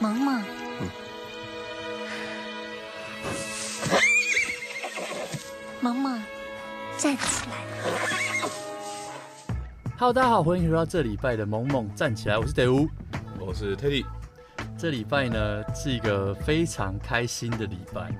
[0.00, 0.40] 萌萌，
[5.80, 6.22] 萌萌，
[6.96, 7.56] 站起来
[9.98, 12.88] ！Hello，大家好，欢迎回到这礼拜的萌萌站起来，我是德乌，
[13.40, 14.04] 我是 Teddy。
[14.78, 18.12] 这礼拜呢是一个非常开心的礼拜，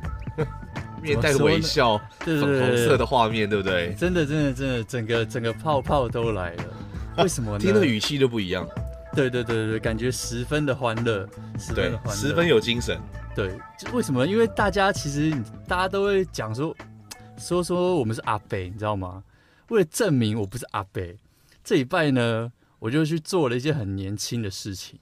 [1.01, 3.95] 面带微笑，粉红色的画面，对不对？
[3.95, 6.65] 真的，真的，真的，整个整个泡泡都来了。
[7.19, 7.59] 为什么呢？
[7.63, 8.69] 听那个语气就不一样。
[9.19, 11.29] 对对对对，感觉十分的欢乐，
[11.59, 12.97] 十分的欢乐，十分有精神。
[13.35, 13.59] 对，
[13.93, 14.25] 为什么？
[14.25, 15.33] 因为大家其实
[15.67, 16.73] 大家都会讲说，
[17.37, 19.25] 说说我们是阿北，你知道吗？
[19.71, 21.19] 为了证明我不是阿北，
[21.65, 25.01] 这礼拜呢，我就去做了一些很年轻的事情。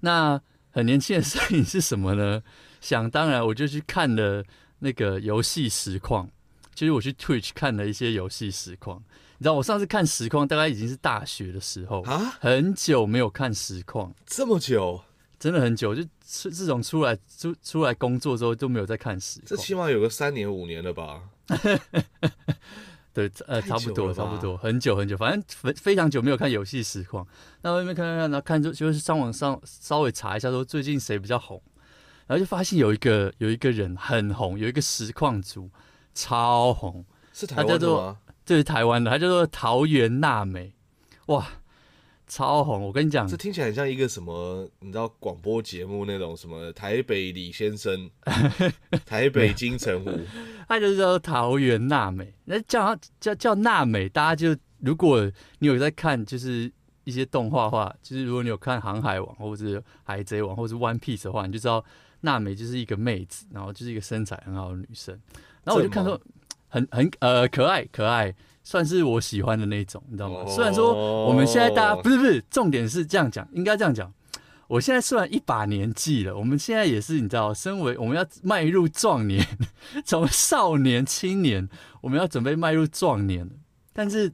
[0.00, 0.38] 那
[0.70, 2.42] 很年轻的事情是什么呢？
[2.82, 4.44] 想当然，我就去看了
[4.80, 6.28] 那个游戏实况，
[6.74, 9.02] 就是我去 Twitch 看了一些游戏实况。
[9.44, 14.98] 你知道我上次看实况大概已经是大学的时候啊，很久没有看实况，这么久，
[15.38, 21.20] 真的很久，就自自从出来出出来工作之后都没有再看实况，这起码有个三年五年了吧？
[23.12, 27.28] 对，呃，差不多差不多，很久很久，反正非非常久没有看游戏实况。
[27.60, 31.62] 那外面看看看，然后看就就是上网上稍微查一下，说最近谁比较红，
[32.26, 35.68] 然后就发现有一个有一个人很红，有一个实况组
[36.14, 38.16] 超红，是台湾的吗？
[38.44, 40.74] 这是台湾的，他叫做桃园娜美，
[41.26, 41.46] 哇，
[42.26, 42.82] 超红！
[42.82, 48.10] 我跟你讲，这听起来很像一个什么，你知道广播节目那种什么台北李先生、
[49.06, 50.20] 台北金城武，
[50.68, 52.34] 他就是叫桃园娜美。
[52.44, 56.70] 那叫他叫叫娜美，大家就如果你有在看，就是
[57.04, 61.82] 一些动画的话，就是如果你有看《航海王》或者是《海贼王》或者是《One Piece》的话，你就知道
[62.20, 65.18] 娜美就是一个妹子，然后就是一个身材很好的女生。
[65.62, 66.20] 然后我就看说。
[66.74, 70.44] 很很呃可爱可爱，算是我喜欢的那种，你知道吗？
[70.48, 74.12] 虽然说我们现在大家不是不是，重点是这样讲，应该这样讲。
[74.66, 79.46] 我现在虽然一把年纪了，我们现在也是你知道，身为我们要迈入壮年，
[80.04, 81.68] 从少年青年，
[82.00, 83.48] 我们要准备迈入壮年，
[83.92, 84.24] 但是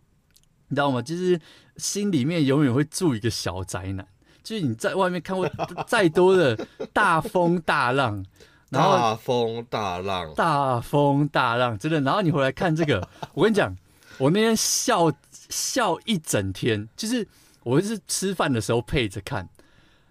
[0.69, 1.03] 你知道吗？
[1.03, 1.39] 就是
[1.77, 4.07] 心里面永远会住一个小宅男，
[4.43, 5.47] 就是你在外面看过
[5.87, 8.25] 再多的大风大浪。
[8.71, 12.01] 然后大风大浪，大风大浪，真的。
[12.01, 13.77] 然后你回来看这个， 我跟你讲，
[14.19, 15.13] 我那天笑
[15.49, 17.27] 笑一整天，就是
[17.65, 19.49] 我是吃饭的时候配着看，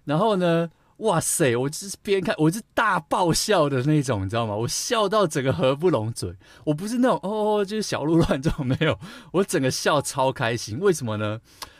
[0.04, 4.54] 然后呢，哇塞，我就是边看我是大爆笑的那种，你知道吗？
[4.54, 9.00] 我笑到整个合不拢嘴，我不是那种哦，就是小鹿乱撞没有，
[9.32, 10.78] 我整个笑超开心。
[10.80, 11.40] 为什么呢？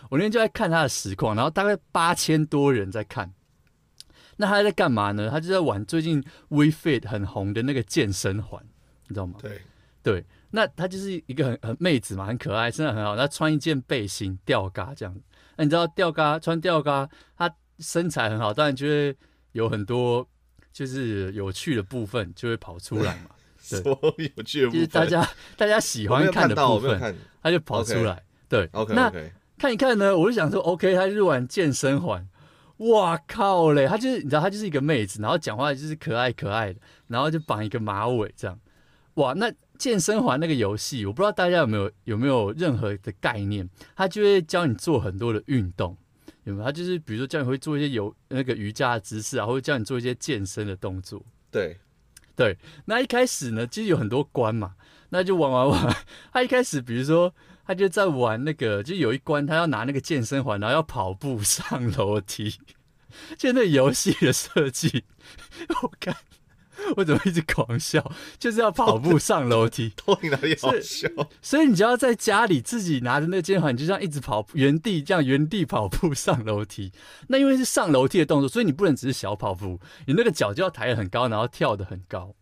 [0.10, 3.32] 我那天就在看他的实况，然后大概八千多人在看。
[4.42, 5.30] 那他在干嘛呢？
[5.30, 8.64] 他就在玩最近 Wii Fit 很红的那个健身环，
[9.10, 9.38] 你知道吗？
[9.42, 9.62] 对
[10.02, 13.18] 对，那他就是一个很很妹子嘛，很可爱，身材很好。
[13.18, 15.14] 他穿一件背心吊嘎这样。
[15.58, 19.14] 那你知道吊嘎穿吊嘎，他身材很好，当然就会
[19.52, 20.26] 有很多
[20.72, 23.32] 就是有趣的部分就会跑出来嘛。
[23.70, 28.14] 对，对有趣的部分，就是大家大家喜欢看的部分，他就跑出来。
[28.14, 28.22] Okay.
[28.48, 29.30] 对，OK，那 okay.
[29.58, 32.26] 看一看呢，我就想说，OK，他就是玩健身环。
[32.80, 33.88] 哇靠嘞！
[33.88, 38.60] 她就是你知道，她就是一个妹子，然后讲话就是可爱可爱的，然后就绑一个马尾这样。
[39.16, 43.68] 哇，那健身环那个游戏，我不知道大家有没有有没有任何的概念？
[43.96, 45.98] 他就会教你做很多的运动，
[46.46, 46.66] 有没有？
[46.66, 51.22] 他就是比如说教你会做一些有那个瑜伽的姿势啊，或者教你做一些健身的动作。
[51.52, 51.78] 对
[52.36, 54.76] 对，那一开始呢，其实有很多关嘛，
[55.10, 55.96] 那就玩玩玩。
[56.32, 57.34] 他一开始比如说
[57.70, 62.60] 他就在玩那个，就有一关他要拿那个健身环，然后要跑步上楼梯。
[63.38, 65.04] 就那游戏的设计，
[65.84, 66.16] 我看
[66.96, 71.08] 我怎么一直狂笑，就是要跑步上楼梯， 到底哪里好笑？
[71.44, 76.92] 所以你只要在家里自己拿着那肩环，你就这样一直跑，原地这样原地跑步上楼梯。
[77.28, 82.34] 那因为是上楼梯的动作，所以你不能只是小跑步，你那个脚就要抬得很高，然后跳得很高。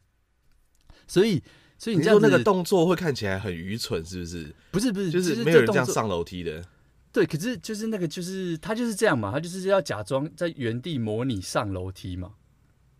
[1.05, 1.43] 所以，
[1.77, 4.55] 所以你这样那个动作会看起来很愚蠢，是不是？
[4.71, 6.63] 不是，不是，就是没有人这样上楼梯的。
[7.11, 12.33] 对，可是就是那个，就是他就是这样嘛，他就是要假装在原地模拟上楼梯嘛。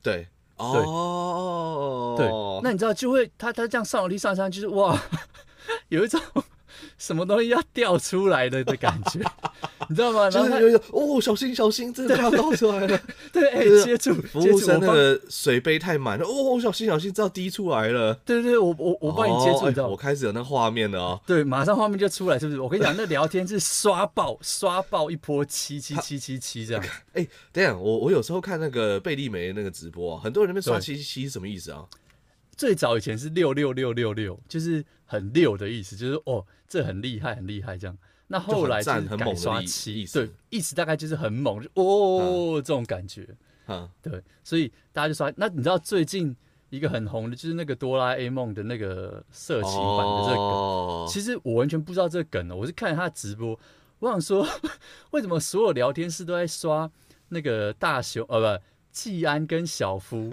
[0.02, 0.28] 对，
[0.58, 2.28] 哦，对，
[2.64, 5.02] 那你知道就会他他这样上楼梯上上，就是哇，
[5.90, 6.22] 有一种。
[7.00, 9.20] 什么东西要掉出来了的感觉，
[9.90, 10.30] 你知道吗？
[10.30, 13.02] 然后他就是有一种哦，小心小心，真的要倒 出来了。
[13.32, 18.14] 对，哎、欸，接住，服务生那个水杯太满了，哦，小心小心，这要滴出来了。
[18.26, 21.22] 对对对，我我我帮你接住，你知道、哦欸、我开始有那画面了啊。
[21.26, 22.60] 对，马上画面就出来，是不是？
[22.60, 26.84] 我跟你讲，那聊天是刷爆 刷爆一波七七七七七这样。
[27.14, 31.86] 哎、欸，等一下，我我有时候看那个贝利梅那个直播啊，很多人那边刷七七七是什么意思啊？
[32.56, 37.96] 最早以前是六六六六六，就是很六的意思，就是哦，这很厉害，很厉害这样。
[38.28, 43.28] 那后来就是改刷七，对，意思大概就是很猛，就哦、嗯、这种感觉。
[43.68, 46.36] 嗯，对，所以大家就说，那你知道最近
[46.70, 53.58] 一个很红的就是那个哆啦 A 梦的那个色情版的这个梗，哦、其实我完全不知道这个梗呢，我是看他直播，
[54.00, 54.48] 我想说
[55.12, 56.90] 为什么所有聊天室都在刷
[57.30, 60.30] 那个大雄呃不季安跟小夫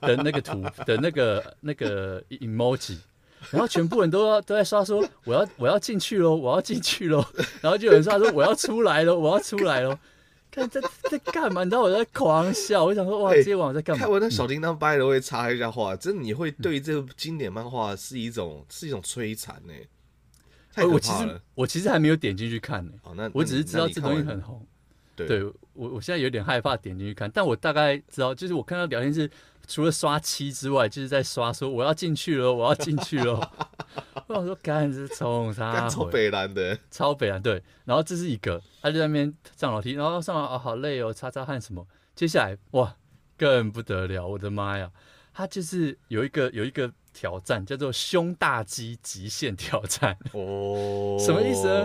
[0.00, 2.98] 的那个图 的那个那个 emoji。
[3.50, 7.24] 然后全部人都要都在刷说我要我要进去喽，我要进去喽。
[7.60, 9.98] 然后就有人刷说我要出来喽，我要出来喽。
[10.50, 10.80] 看在
[11.10, 11.62] 在干嘛？
[11.62, 14.00] 你知道我在狂笑，我想说哇，这些网友在干嘛？
[14.00, 19.72] 看完那小叮当掰了会插一下话，真的你会对这部经典漫画是一种是一种摧残呢。
[20.72, 21.40] 太可怕了。
[21.54, 22.92] 我其实还没有点进去看呢。
[23.02, 24.66] 哦，那我只是知道这东西很红。
[25.14, 25.44] 对，对
[25.74, 29.30] 我我现在有点害怕点进去看，但我大概知道，就是我看到聊天室。
[29.68, 33.38] 除了刷漆之外，就是在刷说我要进去了，我要进去了。
[34.26, 35.86] 我想说，干是冲他？
[35.88, 37.62] 超北蓝的，超北蓝对。
[37.84, 41.86] 然后这是一个，他就在那边上楼梯，然后上完哦，好累哦，擦擦汗什么。
[42.14, 42.96] 接下来哇，
[43.36, 44.90] 更不得了，我的妈呀！
[45.34, 50.16] 他就是有一个有一个挑战，叫做胸大肌极限挑战。
[50.32, 51.84] 哦，什么意思呢？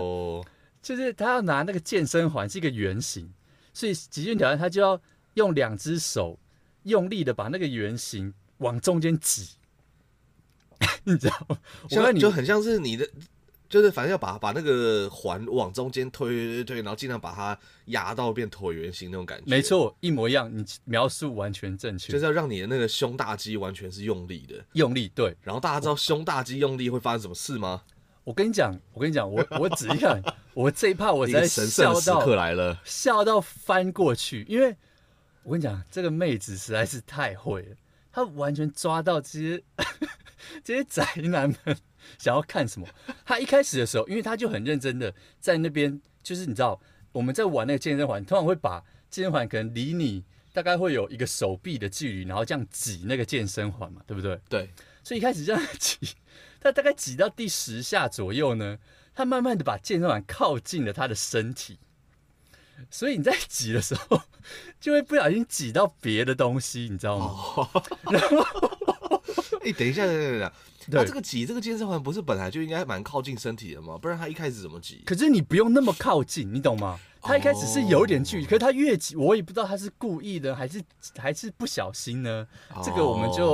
[0.81, 3.31] 就是他要拿那个健身环是一个圆形，
[3.73, 4.99] 所以极限挑战他就要
[5.33, 6.39] 用两只手。
[6.83, 9.49] 用力的把那个圆形往中间挤，
[11.03, 11.57] 你知道吗？
[11.89, 13.09] 像就很像是你的，
[13.69, 19.43] 就是反正要把把那个环往中间推推推，然后尽量把它压到变椭圆形那种感觉。
[19.45, 22.13] 没错，一模一样，你描述完全正确。
[22.13, 25.35] 就是要让你的那个胸大肌完全是用力的，用力对。
[25.41, 27.81] 然后大家知道胸大肌用力会发生什么事吗？
[28.23, 30.21] 我跟你讲，我跟你讲，我我仔细看，
[30.53, 34.75] 我这一趴我在 神圣时刻来了，笑到翻过去，因为。
[35.43, 37.75] 我跟你讲，这个妹子实在是太会了，
[38.11, 39.63] 她完全抓到这些
[40.63, 41.77] 这些宅男们
[42.17, 42.87] 想要看什么。
[43.25, 46.79] 她一开始的时候，因为她就很认真的在那边，就是你知道
[47.11, 50.23] 我们在玩那个健身环，通常会把健身环可能离你
[50.53, 54.39] 大概会有一个手臂的距离，然后这样挤那个健身环嘛，对不对？
[54.49, 54.69] 对。
[55.03, 55.97] 所以一开始这样挤，
[56.61, 58.77] 她大概挤到第十下左右呢，
[59.13, 61.77] 她慢慢的把健身环靠近了她的身体。
[62.89, 64.21] 所以你在挤的时候，
[64.79, 67.25] 就会不小心挤到别的东西，你知道吗？
[67.25, 68.37] 哦、然后，
[69.61, 70.51] 哎、欸，等一下，等等等，
[70.89, 73.97] 那，啊、这个挤这个健身环不是本来就应该蛮靠近身体的吗？
[73.97, 75.01] 不然他一开始怎么挤？
[75.05, 76.99] 可是你不用那么靠近，你懂吗？
[77.21, 80.83] 他一开始是有点距离，哦、可是他越挤，我也不知道他是故意的还是
[81.17, 82.45] 还是不小心呢？
[82.75, 83.47] 哦、这个我们就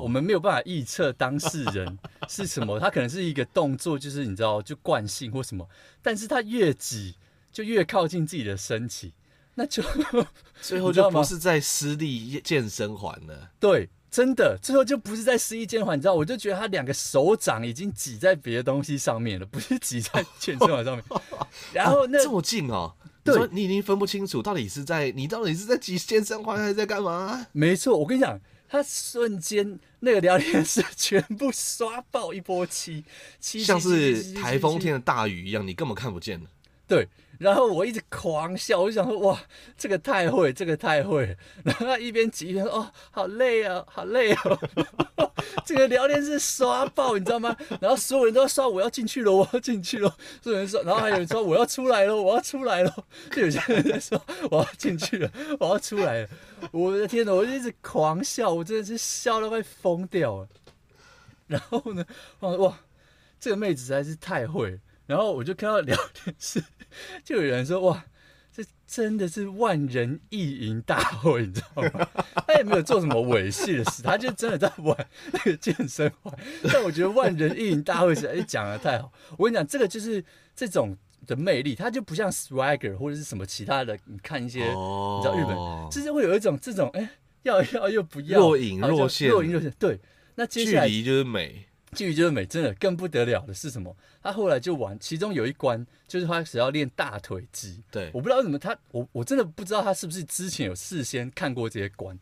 [0.00, 1.98] 我们没有办法预测当事人
[2.28, 5.68] 是什么，他可能是一个动作，就是你知道，就惯性或什么，
[6.00, 7.16] 但是他越挤。
[7.52, 9.12] 就越靠近自己的身体，
[9.54, 9.82] 那就
[10.60, 13.50] 最后就不是在私立健身环了。
[13.58, 21.04] 对，真的，最后就不是在私立健身环，你知道，我就觉得他两个手掌已经挤在别的东西上面了，不是挤在健身环上面。
[21.72, 22.94] 然后那、啊、这么近哦，
[23.24, 27.46] 对，你，已经分不清楚到底是在你到底是在挤健身环还是在干嘛？
[27.52, 33.04] 没错，我跟你讲，他瞬间那个聊天室全部刷爆一波七，
[33.40, 36.46] 七像是台风天的大雨一样，你根本看不见了。
[36.86, 37.08] 对。
[37.40, 39.40] 然后我一直狂笑，我就想说哇，
[39.74, 41.34] 这个太会，这个太会。
[41.64, 44.58] 然后他一边挤一边说哦，好累啊，好累哦。
[45.64, 47.56] 这个聊天室刷爆，你知道吗？
[47.80, 50.14] 然后所有人都要刷，我要进去了，我要进去了。
[50.42, 53.06] 所有人说，然后还有人说我要出来了，我要出来了。
[53.30, 56.28] 就有些人在说我要进去了，我要出来了。
[56.72, 60.48] 我的天哪，我就一直狂笑，我真的是笑到快疯掉了。
[61.46, 62.04] 然后呢，
[62.40, 62.78] 我说哇，
[63.40, 64.78] 这个妹子实在是太会。
[65.10, 66.62] 然后我就看到聊天室。
[67.24, 68.04] 就有人说哇，
[68.52, 72.08] 这真的是万人意淫大会，你知道吗？
[72.46, 74.96] 他也没有做什么猥亵的事，他就真的在玩
[75.32, 76.32] 那个健身环。
[76.72, 79.12] 但我觉得万人意淫大会是哎讲的太好。
[79.36, 80.24] 我跟你讲，这个就是
[80.54, 83.98] 这种的魅力，它就不像 Swagger 或者是什么其他的。
[84.04, 85.56] 你看一些，你知道日本，
[85.90, 87.10] 就是会有一种这种哎
[87.42, 89.72] 要要又不要，若隐若现，若隐若现。
[89.76, 89.98] 对，
[90.36, 91.66] 那接下来距离就是美。
[91.92, 93.96] 距离就是美，真的更不得了的是什么？
[94.22, 97.82] 他后来就玩，其中有一关就是他只要练大腿肌。
[97.90, 102.16] 对，我不知道为什么他，我我真的不知道他是不是之前有事先看过这些关，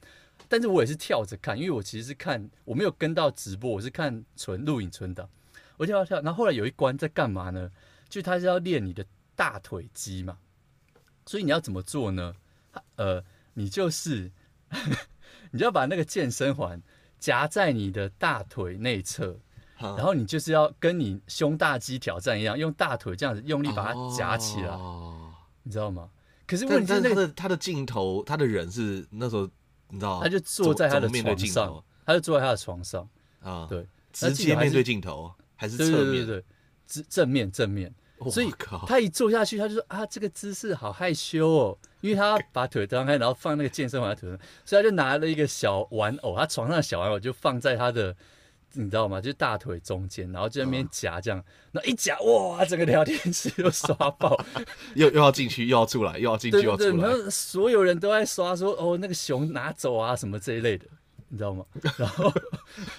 [0.49, 5.29] 但是我也是跳着看，因为我其实是看，我没有跟到直播，我是看纯录影存档，
[5.77, 6.23] 我跳跳跳。
[6.23, 7.71] 然后后来有一关在干嘛呢？
[8.09, 9.05] 就他是要练你的
[9.37, 10.39] 大腿肌嘛，
[11.27, 12.35] 所以你要怎么做呢？
[12.97, 13.23] 呃，
[13.53, 14.31] 你就是
[15.51, 16.81] 你就要把那个健身环
[17.19, 19.39] 夹在你的大腿内侧。
[19.81, 25.33] 然后你就是要跟你胸大肌挑战一样，用大腿这样子用力把它夹起来，哦、
[25.63, 26.09] 你知道吗？
[26.47, 29.49] 可是问题是、那个，他的他的镜头，他的人是那时候
[29.91, 33.09] 你知道，他就坐在他的床上，他就坐在他的床上
[33.41, 35.95] 啊，对，直接面对镜头还是侧面？
[35.95, 36.45] 对对对对，
[36.87, 37.95] 正正面正面。
[38.33, 38.53] 所以
[38.85, 48.17] 他一坐下去，他就说啊，这个姿势好害羞哦，因为他把腿张开，然后放那个健身环在腿上，所以他就拿了一个小玩偶，他床上的小玩偶就放在他的，
[48.73, 49.21] 你知道吗？
[49.21, 54.39] 就大腿中间，然后就在那边夹这样，然后一夹哇，整个聊天室又刷爆，
[54.95, 60.87] 又又要进去，又要出来，又要进去，又要出来，然后所有人都在刷说哦，那个熊拿走啊什么这一类的，
[61.29, 61.65] 你知道吗？
[61.99, 62.29] 然后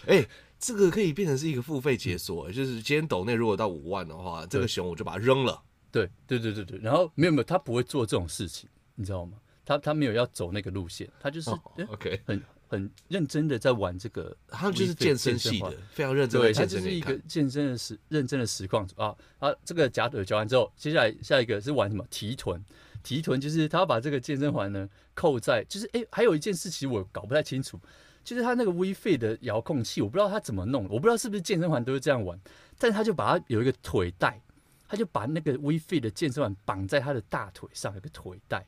[0.06, 0.30] 哎、欸。
[0.62, 5.58] 这个可以变成是一个付费解锁，就是今天抖内如果到五万的话，这个熊我就把它扔了。
[5.90, 9.38] 对对对对对，然后没有没有，他不会做这种事情，你知道吗？
[9.66, 16.48] 他他没有要走那个路线，他就是、哦、OK 很很认真的在玩这个，他就是健身系的，非常认真的。
[16.48, 19.54] 对，他就是一个健身的实认真的实况主啊啊！
[19.66, 22.06] 这个夹腿教完之后，接下来下一个是玩什么？
[22.10, 22.64] 提臀，
[23.04, 27.80] 提臀就是他要把这个健身环呢扣在，就是哎，还有一件事其实我搞不太清楚。
[28.22, 32.40] 就是他那个 Wii Fit 的遥控器，我不知道他怎么弄，我不知道是不是健身环都是这样玩，
[32.78, 34.40] 但他就把它有一个腿带，
[34.88, 38.68] 他就把那个 Wii Fit 的健身环绑在他的大腿上，有个腿带，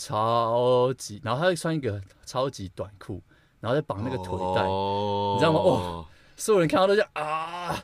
[0.00, 3.22] 超级，然后他会穿一个超级短裤，
[3.60, 5.34] 然后再绑那个腿带，oh.
[5.34, 5.58] 你知道吗？
[5.58, 7.82] 哦，所有人看到都这样啊，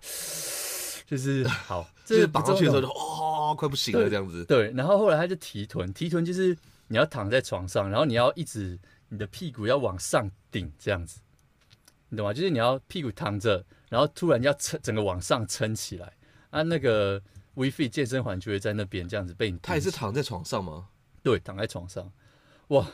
[1.07, 4.45] 就是好， 就是绑上去的时候就哦，快不行了这样子。
[4.47, 6.57] 对，然后后来他就提臀，提臀就是
[6.89, 8.79] 你要躺在床上，然后你要一直。
[9.09, 11.21] 你的屁股要往上顶，这样子，
[12.09, 12.35] 你懂吗？
[12.35, 16.13] 就是你要屁股躺着，然后突然要撑，整个往上撑起来，
[16.51, 17.17] 啊，那个
[17.55, 19.61] Wii Fit 健身环就会在那边这样子被你。
[19.63, 20.89] 他也是躺在床上吗？
[21.27, 22.13] 对，躺在床上。
[22.69, 22.87] 哇，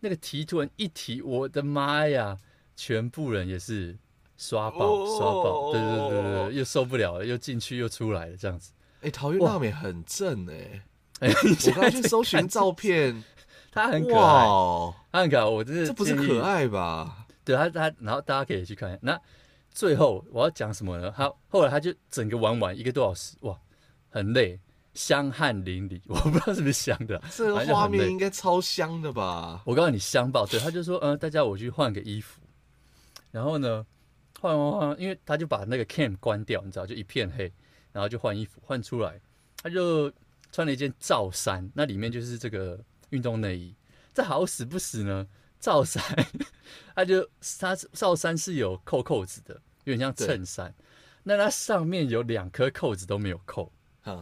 [0.00, 2.36] 那个提臀一提，我的妈呀！
[2.76, 3.96] 全部人也是
[4.36, 8.72] 刷爆刷爆，对对对对，又受不了了，又进去又出来了，这样子。
[8.96, 10.82] 哎、欸，桃园娜美很正哎、
[11.20, 11.34] 欸，
[11.68, 13.24] 我刚去搜寻 照片。
[13.72, 14.44] 他很可爱，
[15.10, 15.44] 他很可爱。
[15.46, 17.26] 我真的这不是可爱吧？
[17.46, 18.98] 对他，他然后大家可以去看。
[19.00, 19.18] 那
[19.70, 21.10] 最后我要讲什么呢？
[21.16, 23.58] 他后来他就整个玩完一个多小时，哇，
[24.10, 24.60] 很累，
[25.00, 26.00] 香汗淋漓。
[26.06, 29.62] 我不知道是不是香的，这个画面应该超香的吧？
[29.64, 30.44] 我告诉你，香爆。
[30.46, 32.40] 对，他就说，嗯，大家我去换个衣服。
[33.30, 33.86] 然后呢，
[34.40, 37.52] 换完换，因为他就把那个 cam 关掉，你知道，就一片黑，
[37.92, 39.20] 然后就换衣服，换出来，
[39.62, 40.12] 他就
[40.52, 42.78] 穿了一件罩衫，那里面就是这个。
[43.10, 43.74] 运动内衣，
[44.14, 45.26] 这好死不死呢？
[45.58, 46.00] 罩衫，
[46.94, 47.28] 他就
[47.58, 50.72] 他罩衫是有扣扣子的，有点像衬衫。
[51.24, 53.72] 那它上面有两颗扣子都没有扣，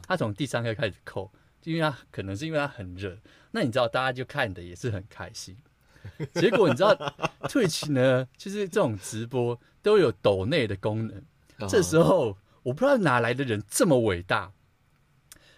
[0.07, 1.31] 他从第三个开始扣，
[1.65, 3.19] 因为他可能是因为他很热。
[3.51, 5.57] 那你知道，大家就看的也是很开心。
[6.35, 6.95] 结果你知道
[7.43, 11.23] ，Twitch 呢，就是这种直播都有抖内的功能。
[11.69, 14.53] 这时候我不知道哪来的人这么伟大，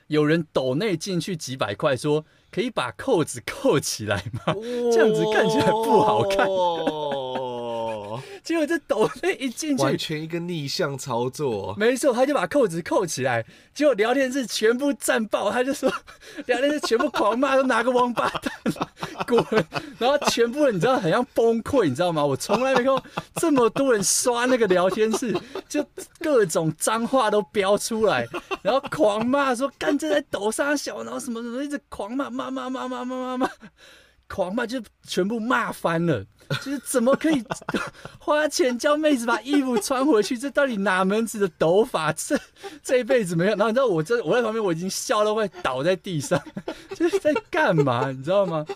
[0.06, 2.24] 有人抖内进去几百块说。
[2.52, 4.52] 可以把扣子扣起来吗？
[4.90, 6.48] 这样子看起来不好看。
[8.42, 11.74] 结果这抖内一进去，完全一个逆向操作。
[11.78, 15.92] 没错，他就把扣子扣起来，结果聊天室全部战爆，他就说
[16.46, 18.52] 聊天室全部狂骂，都拿个王八蛋
[19.26, 19.44] 滚。
[19.98, 22.24] 然后全部人你知道很像崩溃，你知道吗？
[22.24, 23.02] 我从来没看过
[23.36, 25.34] 这么多人刷那个聊天室，
[25.68, 25.84] 就
[26.18, 28.26] 各种脏话都飙出来，
[28.62, 33.50] 然后狂骂说干这在抖沙小，然后什么什么一直狂骂骂骂骂骂骂骂骂，
[34.32, 36.24] 狂骂就全部骂翻了。
[36.62, 37.44] 就是怎么可以
[38.18, 40.36] 花钱叫妹子把衣服穿回去？
[40.38, 42.12] 这到底哪门子的抖法？
[42.12, 42.38] 这
[42.82, 43.50] 这一辈子没有。
[43.50, 46.42] 然后你知道我这我在旁边我已经笑到快倒在地上，
[46.96, 48.10] 就是在干嘛？
[48.10, 48.66] 你知道吗？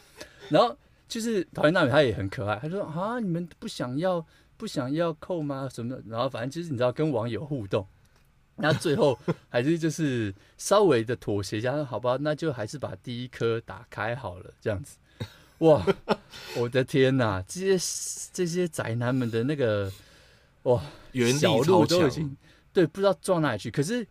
[0.50, 0.76] 然后
[1.08, 4.25] 就是桃园娜美她也很可爱，她说啊，你们不想要
[4.56, 5.68] 不想要扣吗？
[5.73, 6.02] 什么的？
[6.06, 7.84] 然后反正就是你知道跟网友互动，
[8.54, 9.18] 那最后
[9.49, 14.96] 还是就是稍微的妥协一下，好吧，那就还是把第一颗打开好了，这样子。
[15.58, 15.87] 哇，
[16.56, 17.42] 我的天哪！
[17.46, 19.90] 这些这些宅男们的那个
[20.64, 20.82] 哇，
[21.12, 22.37] 原小路都已经
[22.73, 23.70] 对，不知道撞哪里去。
[23.70, 24.06] 可是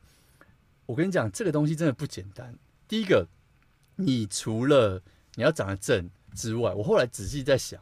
[0.86, 2.58] 我跟你讲，这个东西真的不简单。
[2.88, 3.28] 第一个，
[3.98, 5.02] 你除了
[5.36, 7.82] 你要长得正之外，我后来仔细在想，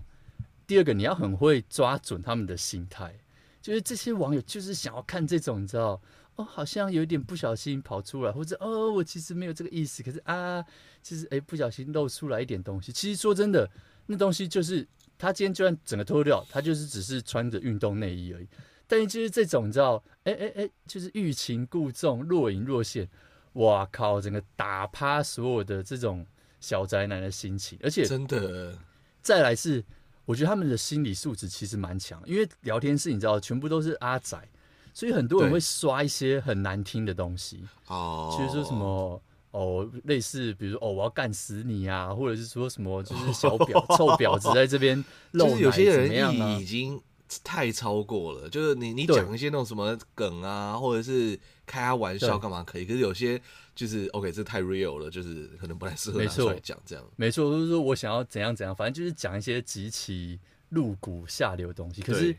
[0.65, 3.19] 第二个你要很会抓准他们的心态，
[3.61, 6.01] 就是这些网友就是想要看这种，你知道。
[6.41, 10.63] 哦，好像有点不小心跑出来，或者哦，我其实没有这个意思，可是啊，
[11.01, 12.91] 其实哎，不小心露出来一点东西。
[12.91, 13.69] 其实说真的，
[14.07, 18.47] 那东西就是他今天就算整个脱掉，他就是只是穿着运动内衣而已。
[18.87, 23.07] 但是就是这种，你知道，哎哎哎，就是欲擒故纵、若隐若现，
[23.53, 26.25] 哇靠，整个打趴所有的这种
[26.59, 27.79] 小宅男的心情。
[27.81, 28.77] 而且真的，
[29.21, 29.83] 再来是，
[30.25, 34.47] 我觉得他们的心理素质其实蛮强，因为聊天室你知道，全部都是阿宅。
[34.93, 37.63] 所以很多人会刷一些很难听的东西。
[37.87, 39.21] 哦，就是说什么
[39.51, 47.01] 哦，类似比如说哦，我要干死你啊，或者是说什么就是小婊、哦、 臭婊子在这边露奶，就是有些人已经
[47.43, 53.41] 太超过了，就是你你讲一些那种什么梗啊，或者是开他玩笑干嘛可以，可是有些。
[53.73, 57.03] 就是 OK，这太 real 了，就是可能不太适合拿出来讲这样。
[57.15, 60.37] 没错，就是说我想要怎样怎样，反正就是讲一些极其
[60.69, 62.01] 露骨下流的东西。
[62.01, 62.35] 可是，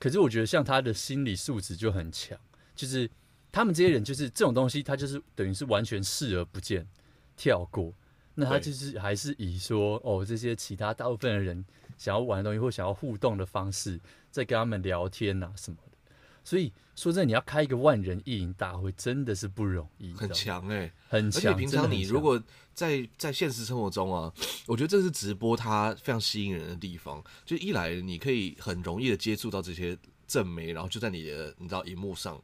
[0.00, 2.36] 可是我觉得像他的心理素质就很强，
[2.74, 3.08] 就是
[3.52, 6.84] 他们这些人就是这种东西，他就是等于是完全视而不见，
[7.36, 7.94] 跳过。
[8.34, 11.62] 那他就是还是以说哦，这些其他大部分的人
[11.98, 15.89] 想要玩的东西或想要互动的方式，在跟他们聊天呐、啊、什么的。
[16.44, 21.52] 所以说真的，你要开一个万人意淫大会，真的是不容易，很强哎、欸，很强。
[21.52, 22.42] 而且平常你如果
[22.74, 24.32] 在在现实生活中啊，
[24.66, 27.22] 我觉得这是直播它非常吸引人的地方。
[27.44, 32.40] 就一来你可以很容易的接触到这些正媒，然后就在你的你知道荧幕上。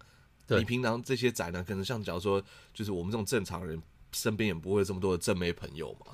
[0.48, 3.82] 你平常这些宅男，可能像假如说，就是我们这种正常人。
[4.12, 6.06] 身边也不会有这么多的正妹朋友嘛，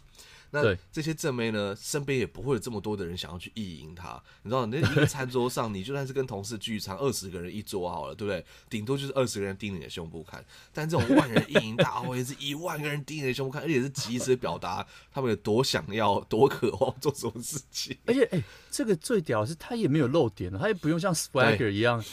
[0.53, 4.23] 那这些正妹呢，身边也不会有这么多的人想要去意淫她。
[4.43, 8.45] 你知道，那一个餐桌上，你就算是跟同事聚餐，二十个人一桌好了，对不对？
[8.69, 10.45] 顶多就是二十个人盯着你的胸部看。
[10.73, 17.97] 但这种万人意淫大会是一 万个人盯着你的胸部看，而且是及时表达他们有多想要、 多渴望做什么事情。
[18.05, 22.05] 而且，哎、欸，这个最屌是他也没有露点，他也不用像 Swagger 一样，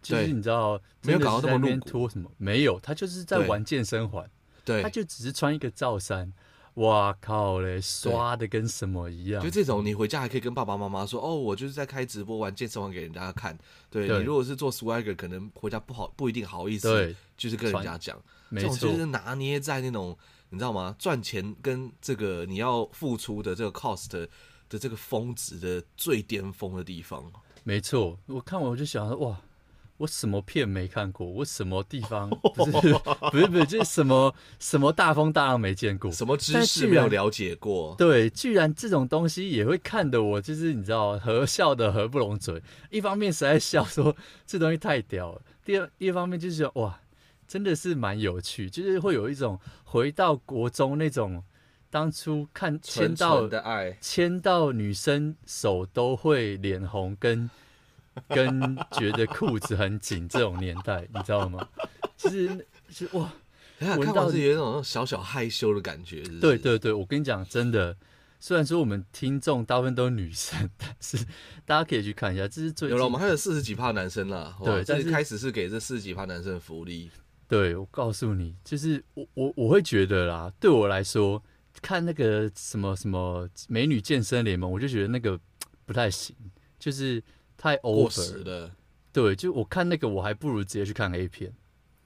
[0.00, 4.30] 就是你知道没有搞到那么露骨什么，没有，他就是在玩健身环。
[4.64, 6.30] 对，他就只是穿一个罩衫，
[6.78, 9.42] 哇靠嘞，刷的跟什么一样。
[9.42, 13.56] 就这种，你回家还可以跟爸爸妈妈说，哦，我就是在开直播玩健身环给人家看。
[13.90, 18.20] 对，对你如果是做 swagger，可能回家不好，不一定好意思，对，就是跟人家讲。
[18.52, 20.16] 这种就是拿捏在那种，
[20.50, 20.94] 你知道吗？
[20.98, 24.08] 赚钱跟这个你要付出的这个 cost
[24.68, 27.24] 的这个峰值的最巅峰的地方。
[27.64, 29.40] 没错，我看完我就想说，哇。
[29.98, 31.26] 我什么片没看过？
[31.26, 32.70] 我什么地方不是
[33.32, 37.96] 不是不是，就是什么什么大风大浪没见过，什么知识没有了解过？
[37.98, 42.62] 对，居然这种东西也会看得我，就是你知道，合笑的合不拢嘴。
[42.90, 47.00] 一方面实在笑说这东西太屌了，第二一方面就是说哇，
[47.46, 51.42] 真的是蛮有趣，就是会有一种回到国中那种
[51.90, 57.50] 当初看牵到的爱，牵到女生手都会脸红跟。
[58.28, 61.66] 跟觉得裤子很紧这种年代，你知道吗？
[62.16, 63.32] 其实是哇，
[63.80, 66.40] 闻到是有一种小小害羞的感觉是是？
[66.40, 67.96] 对对对，我跟你讲，真的，
[68.40, 71.16] 虽然说我们听众大部分都是女生，但是
[71.64, 74.56] 大家可以去看一下，这是最有了，我们还有四十几趴男生啦。
[74.64, 77.08] 对，但是开始是给这四十几趴男生的福利。
[77.46, 81.40] 对，我告诉你，就是我我我会觉得啦，对我来说，
[81.80, 85.38] 看那个什么什么美女健身联盟，我就觉得那个
[85.86, 86.34] 不太行，
[86.80, 87.22] 就是。
[87.58, 88.70] 太 over 了，
[89.12, 91.52] 对，就我看那个，我还不如直接去看 A 片。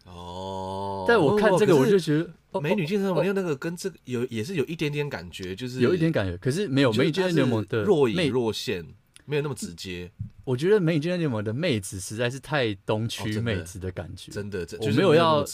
[0.07, 8.85] 哦，但我看这个，我就觉得美女健身房那个跟这个有也是有一点点感觉，就是有一点感觉，可是没有美女健身联盟的若隐若现，
[9.27, 10.11] 没有那么直接。
[10.45, 15.47] 我觉得美女健身联盟的妹子实在是太东区妹子的感觉，真的，我没有要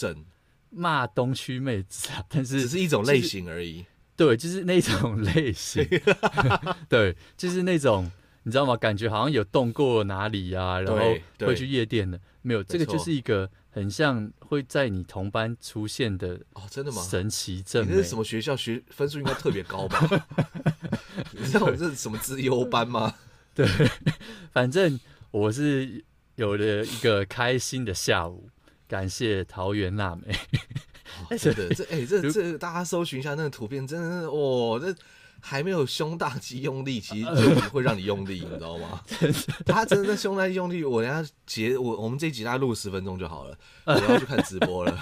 [0.71, 3.85] 骂东区妹子啊，但是只是一种类型而已。
[4.15, 5.85] 对，就是那种 类型，
[6.89, 8.09] 对，就是那种。
[8.49, 8.75] 你知道吗？
[8.75, 12.63] 感觉好像有动过哪里呀、啊，然后会去夜店的，没有。
[12.63, 16.99] 这个就是一个很像会在你同班出现的哦，真的吗？
[17.03, 18.55] 神奇正妹，你这是什么学校？
[18.57, 20.27] 学分数应该特别高吧？
[21.31, 23.13] 你知道我这是什么资优班吗？
[23.53, 23.67] 对，
[24.51, 28.49] 反正我是有了一个开心的下午，
[28.87, 30.35] 感谢桃园娜美。
[31.29, 34.91] 哦、真的，这哎、欸， 这这大家搜寻一下那个图片，真的是哦，这。
[35.41, 39.01] 还没有胸大肌用力，其实就会让你用力，你知道吗？
[39.65, 44.99] 他真的胸大肌用力，我等下截我我们这一集大概录十分钟就好了， 我要去看直播了。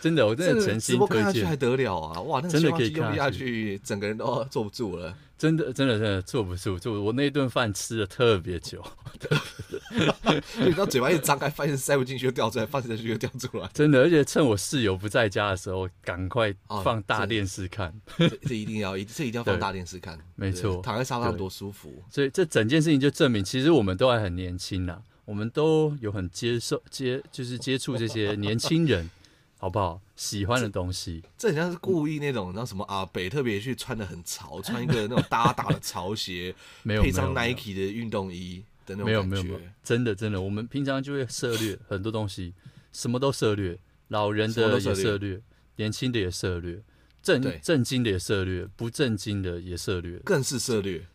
[0.00, 0.80] 真的，我真的诚心推荐。
[0.80, 2.20] 直播看下去还得了啊！
[2.22, 5.14] 哇，那个胸大肌用力下去，整个人都坐不住了。
[5.40, 8.84] 真的，真的，真的坐不住，就我那一顿饭吃的特别久，
[10.60, 13.66] 你知道嘴巴一张开，发现塞不进去就掉出来，放进去就掉出来。
[13.72, 17.88] 真的，而且趁我室友不在家的时候，赶快放大电视看。
[17.88, 20.18] 哦、这，这一定要，这一定要放大电视看。
[20.36, 21.90] 没错，躺在沙发上多舒服。
[22.10, 29.08] 所以这整件事情就证明，其实我们都还很年轻呐，我们都有很接受接，就是接触这些年轻人。
[29.60, 30.00] 好不好？
[30.16, 33.04] 喜欢的东西，这很像是故意那种，你知道什么阿？
[33.04, 39.12] 北特别去穿的很潮，穿一个那种大大的潮鞋， 没有配上 Nike 的运动衣的那种感觉。
[39.12, 42.54] 没有没有没有，真的真的，我们平常就会涉猎很多东西，
[42.90, 45.42] 什么都涉猎，老人的也涉猎，
[45.76, 46.82] 年轻的也涉猎，
[47.22, 51.06] 正正经的也涉猎，不正经的也涉猎，更是涉猎。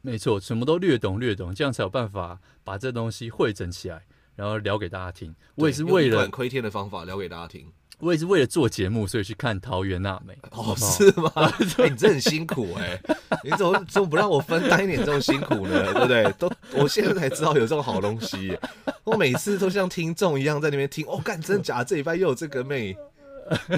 [0.00, 4.04] 没错，什么都略懂略懂，这样才有办法把这东西汇整起来。
[4.36, 7.66] 然后聊给大家听，我也是为了窥天的方法聊给大家听。
[8.00, 10.36] 我也是为了做节目，所以去看桃园娜美。
[10.50, 11.30] 哦，是吗？
[11.36, 13.16] 欸、 你这很辛苦哎、欸！
[13.44, 15.92] 你怎么怎么不让我分担一点这种辛苦呢？
[15.94, 16.32] 对不对？
[16.32, 18.58] 都我现在才知道有这种好东西。
[19.04, 21.06] 我每次都像听众一样在那边听。
[21.06, 21.84] 哦，干真的假的？
[21.84, 22.96] 这礼拜又有这个妹。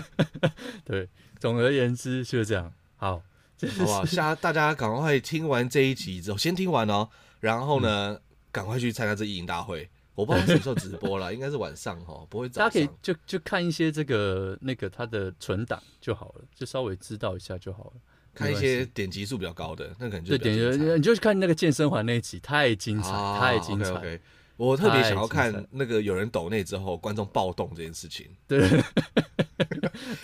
[0.82, 1.06] 对，
[1.38, 2.72] 总而言之就是这样。
[2.96, 4.04] 好，好不好？
[4.06, 7.06] 下大家赶快听完这一集之后，先听完哦，
[7.40, 8.18] 然后呢，
[8.50, 9.88] 赶、嗯、快去参加这意淫大会。
[10.16, 12.68] 我不知道什么时候直播了，应该是晚上哈，不会早上。
[12.68, 17.92] 大家可以就就看一些这个那个它的存档就好了，就稍微知道一下就好了。
[18.34, 23.90] 看一些点击数比较高的，那可能就对点击，你就看那个健身环那一集，太精彩，啊、太精彩。
[23.92, 24.20] Okay, okay.
[24.56, 28.26] 我特别想要看那个有人抖内之后，观众暴动这件事情。
[28.48, 28.66] 对，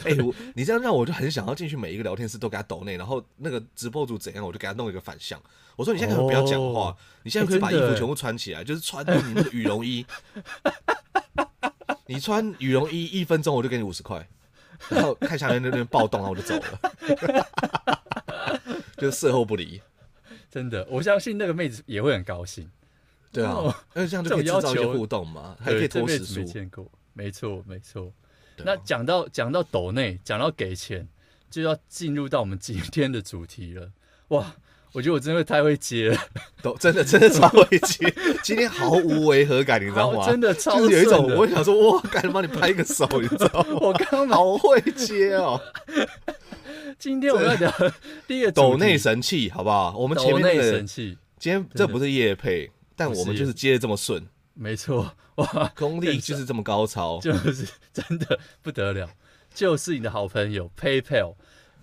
[0.05, 5.41] 哎、欸，我你这样让我就很想要进去每一个聊天室都给他抖内，然后那个直播主怎样，我就给他弄一个反向。
[5.77, 10.05] 我说你现在可以不要讲话，哦、你现在可以把衣服全部穿起来，欸、就是穿你那个羽绒衣。
[12.07, 14.27] 你穿羽绒衣一分钟我就给你五十块，
[14.89, 17.89] 然后看下面那边暴动，然后我就走了。
[18.99, 19.81] 就是事后不离，
[20.51, 22.71] 真的，我相信那个妹子也会很高兴。
[23.33, 26.41] 对啊，那这样就可以制造一些互动嘛，还可以拖时数。
[26.41, 28.13] 没见过，没错没错。
[28.59, 31.09] 那讲到讲到抖内，讲到给钱，
[31.51, 33.91] 就要进入到我们今天的主题了。
[34.29, 34.55] 哇，
[34.93, 36.19] 我觉得我真的太会接了，
[36.63, 38.15] 抖真的真的超会接，
[38.45, 40.27] 今天毫无违和感，你知道吗？
[40.27, 43.79] 真的超就是有一种，我想说，哇，赶紧帮你拍一个手，你知道吗？
[43.81, 45.59] 我刚好会接哦。
[46.99, 47.73] 今天我们要聊
[48.29, 49.97] 第一个抖内神器，好不好？
[49.97, 52.71] 我们前面的神器，今天这不是夜配。
[52.97, 59.09] 但我们就是接的这么顺，没错，哇， 功力就是这么高超，就是真的不得了，
[59.55, 61.35] 就是你的好朋友 PayPal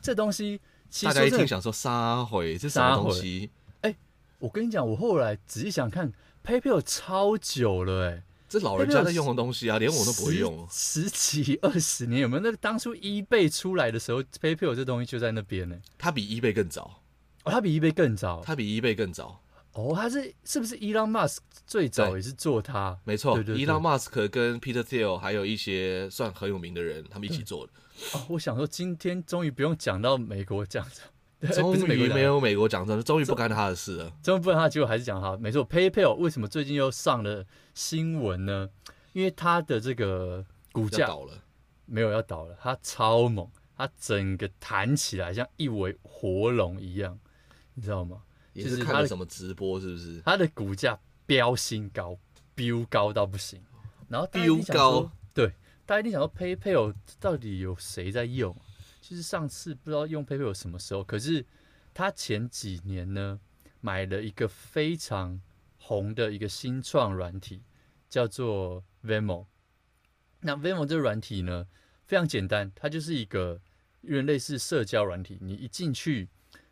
[0.02, 0.60] 这东西，
[1.04, 3.50] 大家一听想说杀回这什么东西？
[3.82, 3.98] 哎、欸，
[4.40, 6.12] 我跟你讲，我后来仔细想看
[6.46, 12.44] PayPal 超久了、欸，哎，这老人家在用的东西啊，连我都不会用，十几二十年有没有？
[12.44, 17.02] 那个当初 eBay 出来的时候，PayPal 这东西就在那边呢、欸，它比 eBay 更早，
[17.44, 19.42] 哦，它比 eBay 更早，它比 eBay 更早。
[19.74, 22.98] 哦，他是是不是伊朗马斯克最早也是做它？
[23.04, 27.74] 没错，伊朗马斯克跟 Peter Thiel 还有一些算很有名的人，他们一起做的。
[28.14, 30.86] 哦，我想说今天终于不用讲到美国讲
[31.40, 34.12] 这，终于没有美国讲这，终于不干他的事了。
[34.24, 35.38] 终于不干他，结果还是讲他。
[35.38, 38.70] 没错，PayPal 为什么最近又上了新闻呢？
[39.14, 41.34] 因为它的这个股价倒了，
[41.86, 47.20] 没有要倒了，它超猛，它整个弹起来像一尾活龙一样，
[47.74, 48.22] 你知道吗？
[48.54, 50.22] 就是看了什么直播，是不是？
[50.26, 52.18] 它的股价飙新高，
[52.56, 53.62] 飙高到不行。
[54.08, 55.54] 然后飙高，对，
[55.86, 58.56] 大家一定想说 PayPal 到底有谁在用？
[59.02, 61.46] 其实上次不知道用 PayPal 什么时候，可是
[61.94, 63.40] 他前几年呢，
[63.82, 65.40] 买了一个非常
[65.78, 67.62] 红的一个新创软体，
[68.10, 69.46] 叫做 Venmo。
[70.42, 71.68] 那 Venmo 这个软体呢，
[72.08, 73.62] 非常简单，它就是一个
[74.02, 76.28] 有点类似社交软体，你一进去。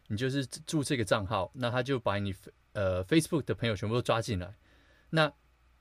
[0.08, 2.34] 你就是注册一个账号，那他就把你
[2.72, 4.56] 呃 Facebook 的朋友全部都抓进来。
[5.10, 5.32] 那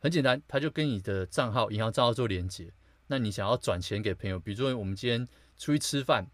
[0.00, 2.72] 很简单，他就跟你的账号、银行账号做连接。
[3.06, 6.26] 那你想要转钱给朋友，比如说我们今天出去吃饭，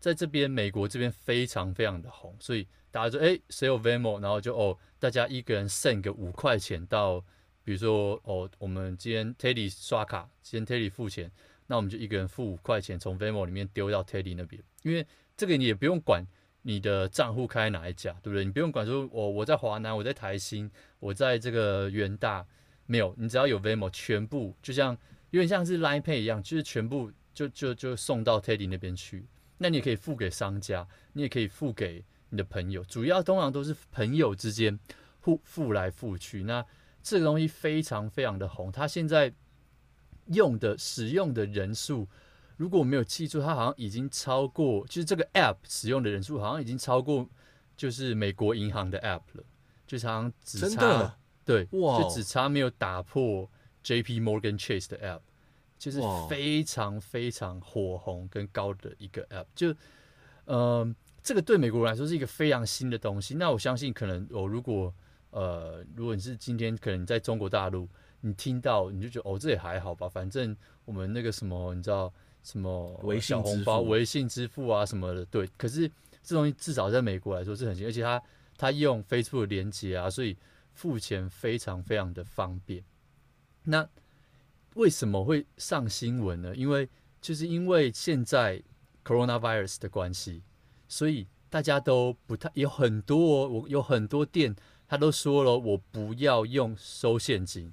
[0.00, 7.20] 在这边美国这边非常非常的红，所以大家说哎谁有 Venmo，然后就哦大家一个人 send 个五块钱到，
[7.62, 11.30] 比如说哦我们今天 Teddy 刷卡，今天 Teddy 付钱，
[11.68, 16.26] 那我们就一个人付五块钱从 Venmo 里面丢到 Teddy 那边，因为这个你也不用管。
[16.68, 18.44] 你的账户开哪一家，对不对？
[18.44, 22.46] 你不用管说，我我在华南，我在台新，我在这个元大，
[22.84, 24.94] 没有，你只要有 Venmo，全部就像
[25.30, 29.24] 有点像是 Line Pay 一样，就是全部就就就送到 Teddy 那边去。
[29.56, 34.78] 那你也可以付给商家，你也可以付给你的朋友，主要通常都是朋友之间
[35.20, 36.42] 付付来付去。
[36.42, 36.62] 那
[37.02, 39.32] 这个东西非常非常的红，它现在
[40.26, 42.06] 用的使用的人数。
[42.58, 47.24] 如果我没有记错，它好像已经超过，就是这个 app 使用的人数好像已经超过，
[47.76, 49.44] 就是美国银行的 app 了，
[49.86, 53.48] 就是好像只差对，哇就只差没有打破
[53.84, 55.20] JP Morgan Chase 的 app，
[55.78, 59.70] 就是非常非常火红跟高的一个 app，就
[60.46, 63.36] 嗯、呃，这个对美国人来说是一个非常新的东西。
[63.36, 64.92] 那我相信可能我、哦、如果
[65.30, 67.88] 呃，如果你是今天可能在中国大陆，
[68.20, 72.12] 你听到你就觉得哦，这也还好吧，反正我们那个什么，你知道。
[72.50, 75.46] 什么微信红包、微信支付啊什么的，对。
[75.58, 75.86] 可是
[76.22, 78.22] 这东西至少在美国来说是很新，而且它
[78.56, 80.34] 它用 Facebook 连接啊，所以
[80.72, 82.82] 付钱非常非常的方便。
[83.64, 83.86] 那
[84.76, 86.56] 为什么会上新闻呢？
[86.56, 86.88] 因为
[87.20, 88.62] 就是因为现在
[89.04, 90.42] Coronavirus 的关系，
[90.88, 94.56] 所以大家都不太有很多，我有很多店
[94.88, 97.70] 他都说了，我不要用收现金，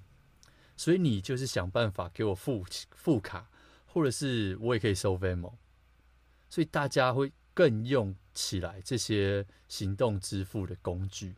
[0.75, 3.49] 所以你就是想办法给我付付卡。
[3.95, 5.53] 或者是我也可以收 VEMO，
[6.49, 11.33] 所以大家会更用起来这些行动支付的工具。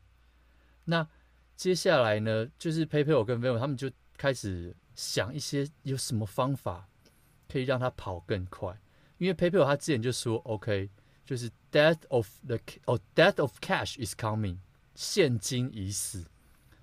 [0.86, 1.08] 那
[1.56, 6.89] 接下来呢，就是 PayPal 跟 Venmo 他们就开始想一些有什么方法
[7.48, 8.76] 可以让它跑更快。
[9.20, 10.89] 因为 PayPal 他之前就说 OK，
[11.24, 14.58] 就是 death of the 哦 death of cash is coming，
[14.96, 16.26] 现金已死，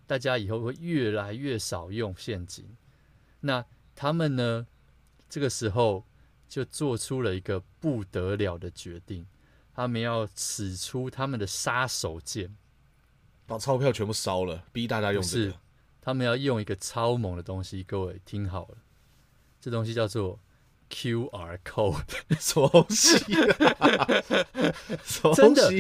[0.06, 2.64] 大家以后会越来越少用现金。
[3.40, 4.68] 那他们呢，
[5.28, 6.04] 这个时候
[6.48, 9.26] 就做出了一个不得了的决定，
[9.74, 12.50] 他们要使出他们的杀手锏，
[13.46, 15.54] 把钞票全部烧了，逼大家用这个。
[16.00, 18.76] 他们要用一个超猛的东西，各位听好了，
[19.58, 20.38] 这东西叫做
[20.90, 22.02] QR code，
[22.38, 23.16] 什么东西、
[23.80, 24.06] 啊？
[25.34, 25.70] 真的，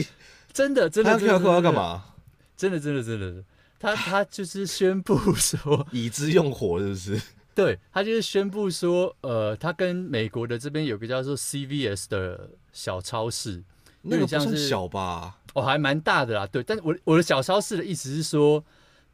[0.50, 2.14] 真的，真的，他 QR code 要干嘛？
[2.56, 3.44] 真的，真的，真的，
[3.78, 7.20] 他他就是宣布说， 已知用火，是不是？
[7.54, 13.62] 对，他就是宣布说，呃，他跟美国的这边有个叫做 CVS 的小超市，
[14.02, 15.38] 那个不算小吧？
[15.54, 16.46] 哦，还蛮大的啦。
[16.46, 18.64] 对，但我我的小超市的意思是说。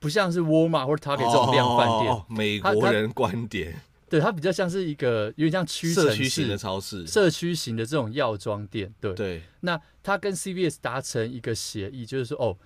[0.02, 9.42] 不像是沃尔玛或者 Target 这种量贩店，哦，美国人观点，对，它比较像是一个有点像屈臣氏社区型的超市，社区型的这种药妆店，对对。
[9.60, 12.56] 那他跟 CVS 达成一个协议，就是说，哦，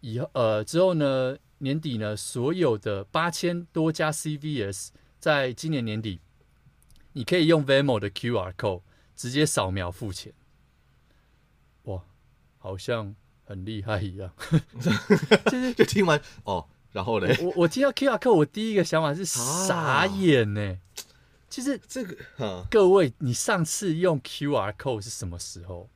[0.00, 4.88] 以后呃之后呢，年底呢，所有的八千多家 CVS
[5.22, 6.18] 在今年年底，
[7.12, 8.82] 你可以用 Venmo 的 QR code
[9.14, 10.32] 直接扫描付钱。
[11.84, 12.02] 哇，
[12.58, 14.32] 好像很厉害一样，
[15.46, 16.66] 就是就听完哦。
[16.90, 17.32] 然后呢？
[17.40, 20.80] 我我听到 QR code，我第一个想法是傻眼呢、欸。
[21.48, 25.88] 其实这个，各位，你上次用 QR code 是什么时候？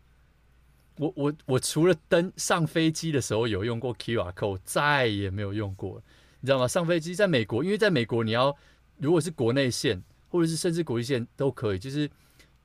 [0.98, 6.00] 我我我除了登上飞机的时候有用过 QR code，再也没有用过。
[6.38, 6.68] 你知道吗？
[6.68, 8.56] 上飞机在美国，因为在美国你要
[8.98, 12.10] 如果是国内线，或者是甚至国际线都可以，就是。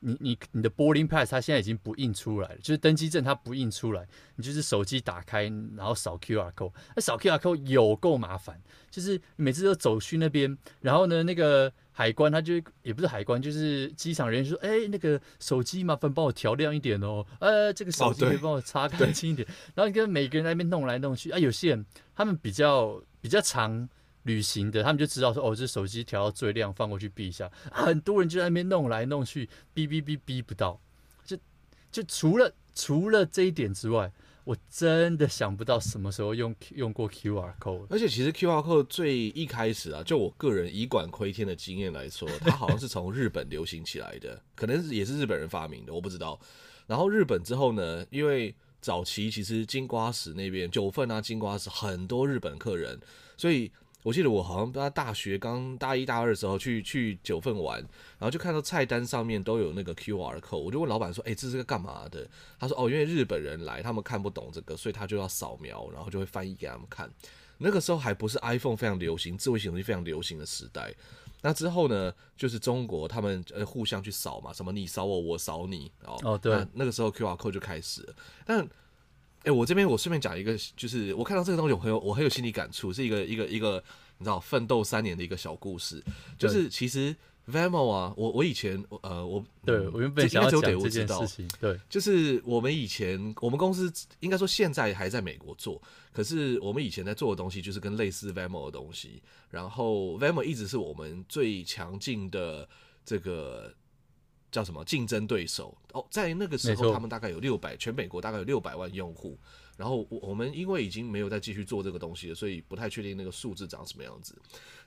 [0.04, 5.44] 你你你的 boarding pass 它现在已经不印出来了，就是登机证它不印出来，你就是手机打开，
[5.76, 23.88] 然后扫 QR code，那扫 QR code 有够麻烦，就是每次都走去那边，然后呢，那个海关他就也不是海关，就是机场人员说，哎、欸，那个手机麻烦帮我调亮一点哦，呃，这个手机可以帮我擦干净一点，然后你跟每个人在那边弄来弄去，啊，有些人他们比较比较长。
[24.24, 27.50] 旅行的，他们就知道说，哦，这手机调到最亮，放过去避一下。
[27.72, 30.80] 很多人就在那边弄来弄去，哔哔哔哔不到。
[31.24, 31.36] 就
[31.90, 34.12] 就除了除了这一点之外，
[34.44, 37.86] 我真的想不到什么时候用用过 QR code。
[37.90, 46.38] 而且其实 QR code 最一开始啊，就我个人以管窥天的经验来说，它好像是从日本流行起来的， 可能也是日本人发明的，我不知道。
[46.86, 53.00] 然后日本之后呢，因为早期其实金瓜石那边九份啊，金瓜石很多日本客人，
[53.36, 53.70] 所以。
[54.02, 57.78] 我记得我好像在大学刚大一大二的时候去去九份玩，
[58.18, 67.08] 然后就看到菜单上面都有那个 QR code，我就问老板说：“哎，这是个干嘛的？”他说：“哦，因为日本人来，他们看不懂这个，所以他就要扫描，然后就会翻译给他们看。”
[67.58, 70.92] 那个时候还不是 iPhone 非常流行，智慧型手机非常流行的时代。
[71.40, 78.68] 那之后呢，就是中国他们呃互相去扫嘛，什么你扫我，我扫你，哦哦对那，那个时候 QR code 就开始了，但。
[79.42, 83.82] 哎、欸，我这边我顺便讲一个，就是我看到这个东西，我很有我很有心理感触，是一个一个一个
[84.18, 86.00] 你知道奋斗三年的一个小故事。
[86.38, 87.14] 就是其实
[87.48, 102.68] Venmo 啊，我我以前呃我对我原本想要讲这件事情，对，就是我们以前我们公司应该说现在还在美国做，可是我们以前在做的东西就是跟类似 Venmo 的东西，然后 Venmo 一直是我们最强劲的
[103.04, 103.74] 这个。
[104.52, 105.76] 叫什么竞争对手？
[105.92, 109.36] 哦，在那个时候，他们大概有六百，全美国大概有六百万用户。
[109.76, 114.36] 然后我我们因为已经没有再继续做这个东西了，所以不太确定那个数字长什么样子。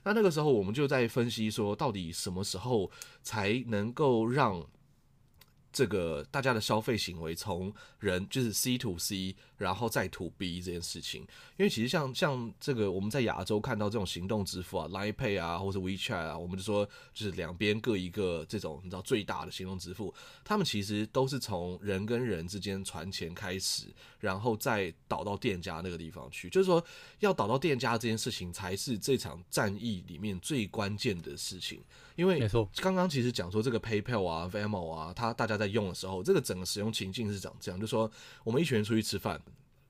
[0.04, 2.88] 那那个时候，我们就在分析说，到底什么时候
[3.22, 4.64] 才能够让
[5.76, 11.20] 这个大家的消费行为从人就是 C to C，然后再 to B 这件事情，
[11.58, 26.82] 因为其实像像这个我们在亚洲看到这种行动支付啊，Line Pay 啊，或者 WeChat 啊，我们就说就是两边各一个这种你知道最大的行动支付，他们其实都是从人跟人之间传钱开始，然后再导到店家那个地方去，就是说
[27.18, 31.82] 要导到店家这件事情才是这场战役里面最关键的事情。
[32.16, 32.48] 因为
[32.80, 38.10] 刚刚其实讲说这个 PayPal 啊、Venmo 啊，它大家在用的时候，这个整个使用情境是长这样，就说
[38.42, 39.40] 我们一群人出去吃饭，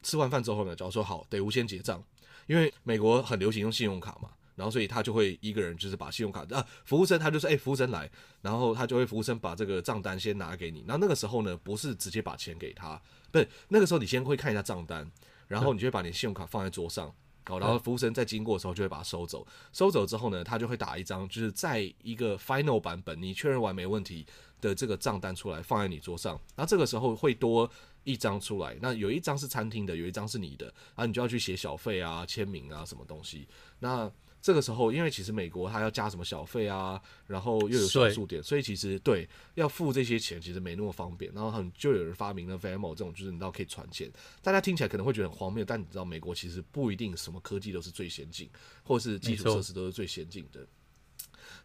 [0.03, 2.03] 吃完饭之后呢，假如说好得无先结账，
[2.47, 8.11] 因为美国很流行用信用卡嘛，然后所以他就会一个人就是把信用卡啊，服务生他就说哎，服务生来，
[8.43, 15.09] 然后他就会服务生把这个账单先拿给你，然后那个时候呢，不是直接把钱给他，不是那个时候你先会看一下账单，
[15.47, 17.15] 然后你就会把你信用卡放在桌上。
[17.47, 24.27] 好，然后服务生在经过的时候就会把它收走，收走之后呢，他就会打一张，就是在一个 final 版本，你确认完没问题
[24.61, 26.33] 的这个账单出来放在你桌上。
[26.55, 27.71] 然后这个时候会多
[28.05, 33.47] 一张出来，那有一张是餐厅的，有一张是你的，啊，你就要去写小费啊、签名啊什么东西。
[33.79, 34.11] 那
[34.47, 41.33] 这个时候，因为其实美国它要加什么小费啊，然后又有小数点，所以其实对要付这些钱其实没那么方便。
[41.35, 44.09] 然后很就有人发明了 Venmo 这种，就是你知道可以传钱。
[44.41, 48.49] 大家听起来可能会觉得很荒谬，但你知道美国其实不一定什么科技都是最先进，
[48.85, 50.65] 或是基础设施都是最先进的。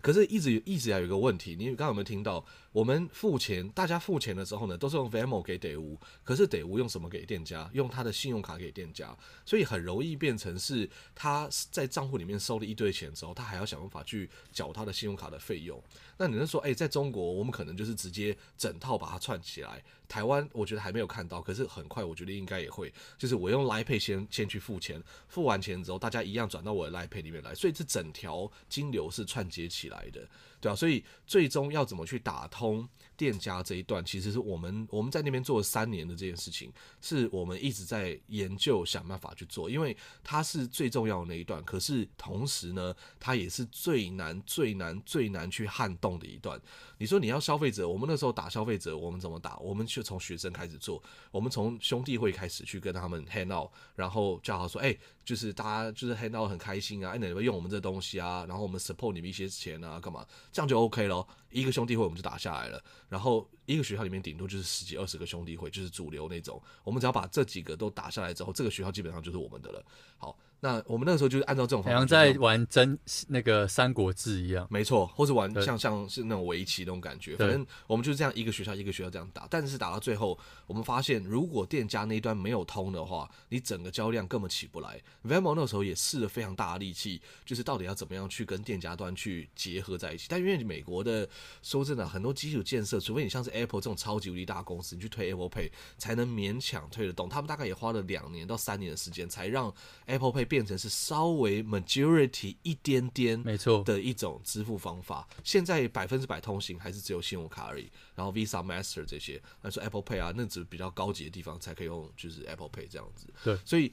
[0.01, 2.43] 可是，一直一直有一个问题，你刚刚有没有听到？
[2.71, 7.69] 我们付钱，大家付钱的时候呢，都是用 Venmo 给得物，可是得物用什么给店家？
[7.73, 9.13] 用他的信用卡给店家，
[9.45, 15.81] 所以很容易变成是他在账户里面收了一堆钱之后，他还要想办法去缴他的信用卡的费用。
[16.15, 19.83] 那你能说，诶，在中国，我们可能就是直接整套把它串起来。
[20.07, 30.25] 台湾我觉得还没有看到，可是很快我觉得应该也会，就是我用 Line Pay 先先去付钱，付完钱之后，大家一样转到我的 Line Pay 里面来，所以这整条金流是串接起来的。
[30.61, 36.71] 对啊，所以最终要怎么去打通店家这一段，其实是我们我们在那边做了三年的这件事情，
[37.01, 41.63] 是我们一直在研究想办法去做，因为它是最重要的那一段。
[41.63, 46.59] 可是同时呢，它也是最难、最难、最难去撼动的一段。
[46.97, 49.57] 你说你要消费者，我们那时候打消费者，我们怎么打？
[49.57, 60.25] 我们就从学生开始做，我们从兄弟会开始去跟他们 hang out，然后叫他说，哎、就是大家就是 hang out 很开心啊，哎，你们用我们这东西啊，然后我们 support 你们一些钱啊，干嘛？
[60.51, 61.27] 这样就 OK 咯。
[61.49, 66.61] 一个兄弟会我们就打下来了，然后一个学校里面顶多就是十几二十个兄弟会，就是主流那种。
[66.83, 69.85] 我们只要把这几个都打下来之后，这个学校基本上就是我们的了。
[70.17, 70.37] 好。
[70.63, 72.97] 那我们那个时候就是按照这种方式，好像在玩真
[73.27, 77.35] 那个三国志一样，没错，或是玩像像是那种围棋那种感觉。
[77.35, 85.01] 反正我们就是这样一个学校一个学校这样打，但是打到最后，我们发现如果店家那一端没有通的话，你整个交量根本起不来。
[85.25, 90.27] Venmo 那个时候也试了非常大的力气，就是到底要怎么样去跟店家端去结合在一起。
[90.29, 91.27] 但因为美国的
[91.63, 97.27] 说真的，很多基础建设，除非你像是 Apple 这种超级无敌大公司，你去推 Apple Pay 才能勉强推得动。
[97.27, 99.73] 他们大概也花了两年到三年的时间，才让
[100.05, 101.31] Apple Pay 变成是稍。
[101.31, 105.27] 微 majority 一点点，没错的一种支付方法。
[105.43, 113.27] 现在百分之百通行还是只有信用卡而已，然后 Visa、Master 这些，那说 Apple Pay 啊，那只是比较高级的地方才可以用，就是 Apple Pay 这样子。
[113.43, 113.91] 对，所以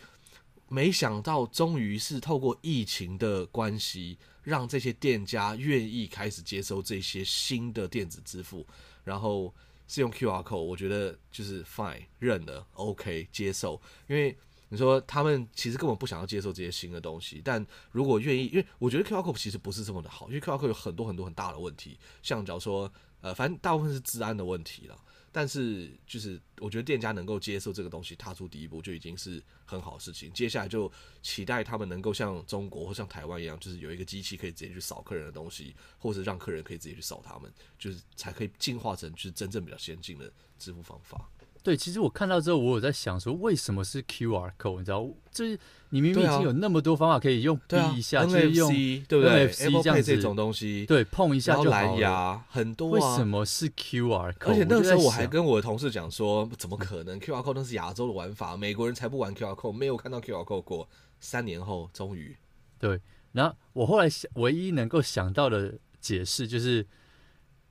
[0.68, 8.66] 没想到终于是透过疫情的关系，让这些店家愿意开始接收这些新的电子支付，
[9.04, 9.54] 然后
[9.86, 14.36] 是用 QR code，我觉得就是 fine 认了，OK 接受，因为。
[14.68, 24.98] 你说他们其实根本不想要接受这些新的东西，但如果愿意，因为我觉得 QR code 其实不是这么的好，因为 QR code 有很多很多很大的问题，像假如说，呃，反正大部分是治安的问题了。
[25.30, 30.32] 但是就是我觉得店家能够接受这个东西，踏出第一步就已经是很好的事情。
[30.32, 30.90] 接下来就
[31.22, 41.28] 期待他们能够像中国或像台湾一样，就是有一个机器可以直接去扫客人的东西，或者让客人可以直接去扫他们，就是才可以进化成就是真正比较先进的支付方法。
[41.68, 44.78] 对，其实我看到之后，我有在想说，为什么是 QR code？
[44.78, 45.50] 你知道，就是
[45.90, 48.72] 你明明已经有那么多方法可以用，逼一下，就、啊、用
[49.06, 51.64] 对不对？Apple Pay 这种东西，对，碰一下就。
[51.64, 54.48] 蓝牙很多、啊，为什么是 QR code？
[54.48, 60.88] 而且那个时候我还跟我的同事讲说，怎么可能？QR code 那是亚洲的玩法，美国人才不玩 QR code，没有看到 QR code 过。
[61.20, 62.34] 三年后，终于
[62.78, 62.98] 对。
[63.32, 66.86] 然后我后来想，唯一能够想到的解释就是。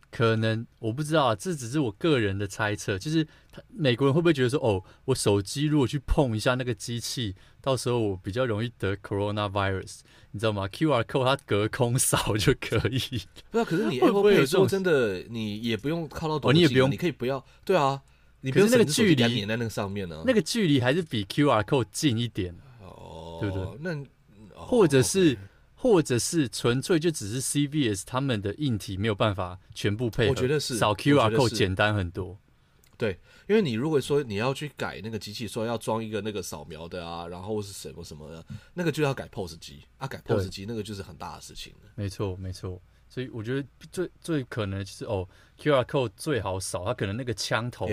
[0.10, 2.98] 可能我不知道啊，这只是我个人的猜测。
[2.98, 10.00] 就是他美国人会不会觉得说，哦，我手机如果去碰一下那个机器，到时候我比较容易得 coronavirus，
[10.32, 13.22] 你知道吗？QR code 它隔空扫就可以。
[13.52, 17.44] 不是，可是你 Apple Pay 说真的，你也不用靠到多近，啊哦，你也不用，你可以不要。
[17.66, 18.02] 对啊，
[18.42, 20.24] 你不用那个距离粘在那个上面呢，啊。
[20.26, 22.56] 那个距离还是比 QR code 近一点。
[22.82, 23.78] 哦，对不对？
[23.82, 23.94] 那，
[24.56, 25.36] 哦，或者是。
[25.36, 25.40] Okay
[25.78, 32.38] 或者是纯粹就只是 CVS 他们的硬体没有办法全部配合，我觉得是扫 QR code 简单很多。
[32.98, 41.72] 对，因为你如果说你要去改那个机器，说要装一个那个扫描的啊，然后是什么什么的，那个就要改 POS 机啊，改 POS 机那个就是很大的事情。
[41.94, 42.82] 没错，没错。
[43.08, 47.88] 所以我觉得最最可能就是哦，QR code 最好扫，它可能那个枪头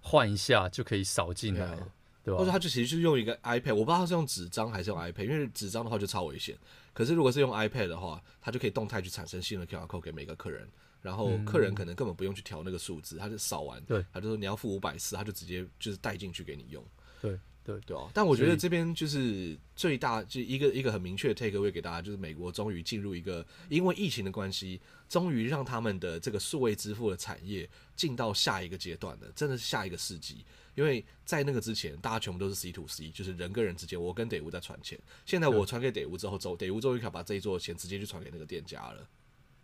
[0.00, 1.88] 换一下就可以扫进来了，
[2.24, 2.38] 对吧？
[2.38, 6.54] 或者它就其实就是用一个 iPad，我不知道它是用纸张还是用 iPad，因为纸张的话就超危险。
[6.98, 10.68] 可是如果是用 iPad 的话，它就可以动态去产生新的 QR code 给每个客人，
[11.00, 16.84] 然后客人可能根本不用去调那个数字，他就扫完，对，他就说你要付五百四，他就直接就是带进去给你用。
[17.22, 18.10] 对对对啊！
[18.12, 30.44] 但我觉得这边就是最大就一个一个很明确的 take away 给大家，就是美国终于进入一个因为疫情的关系，终于让他们的这个数位支付的产业进到下一个阶段了，真的是下一个世纪。
[30.78, 34.96] 因为在那个之前，大家全部都是 C to C，就是人跟人之间，我跟得物在传钱。
[35.26, 39.04] 现在我传给得物之后，走得物终于可以把这一座的钱直接去传给那个店家了。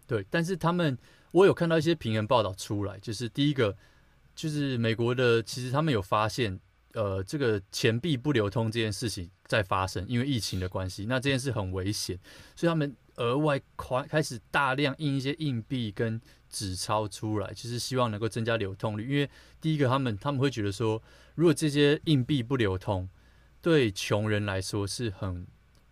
[0.08, 0.98] 对，但是他们，
[1.30, 3.76] 我有看到一些平衡报道出来，就是第一个，
[4.34, 6.58] 就是美国的，其实他们有发现，
[6.94, 12.18] 呃，这个钱币不流通这件事情在发生，因为疫情的关系，那这件事很危险，
[12.56, 16.20] 所以他们额外开开始大量印一些硬币跟
[16.54, 19.02] 纸钞出来，就是希望能够增加流通率。
[19.10, 19.28] 因为
[19.60, 21.02] 第一个，他们他们会觉得说，
[21.34, 23.08] 如果这些硬币不流通，
[23.60, 25.46] 对穷人来说是很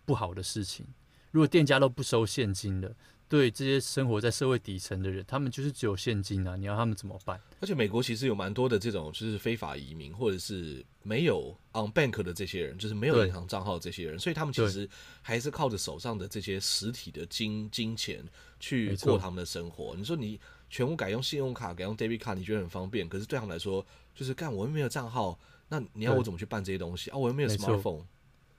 [0.05, 0.85] 不好的事情。
[1.31, 2.95] 如果店家都不收现金的。
[3.29, 6.55] 对这些生活在社会底层的人，他们就是只有现金啊！
[6.55, 7.39] 你要他们怎么办？
[7.61, 14.87] 而且美国其实有蛮多的这种就是非法移民，或者是没有 on bank 的这些人，就是没有银行账号的这些人，所以他们其实
[15.23, 18.23] 还是靠着手上的这些实体的金金钱
[18.63, 19.93] 去过他们的生活。
[19.97, 20.39] 你说你
[20.69, 23.09] 全部改用信用卡，改用 debit 卡，你觉得很方便？
[23.09, 23.85] 可是对他们来说，
[24.15, 25.37] 就是干我又没有账号，
[25.67, 27.17] 那你要我怎么去办这些东西啊？
[27.17, 28.05] 我又没有 smartphone，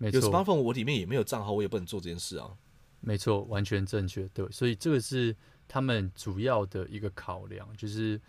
[0.01, 2.55] 有 smartphone 我里面也没有账号，我也不能做这件事啊。
[3.01, 4.29] 没错，完全正确。
[4.35, 5.35] 对，所以这个是
[5.67, 8.21] 他们主要的一个考量，就是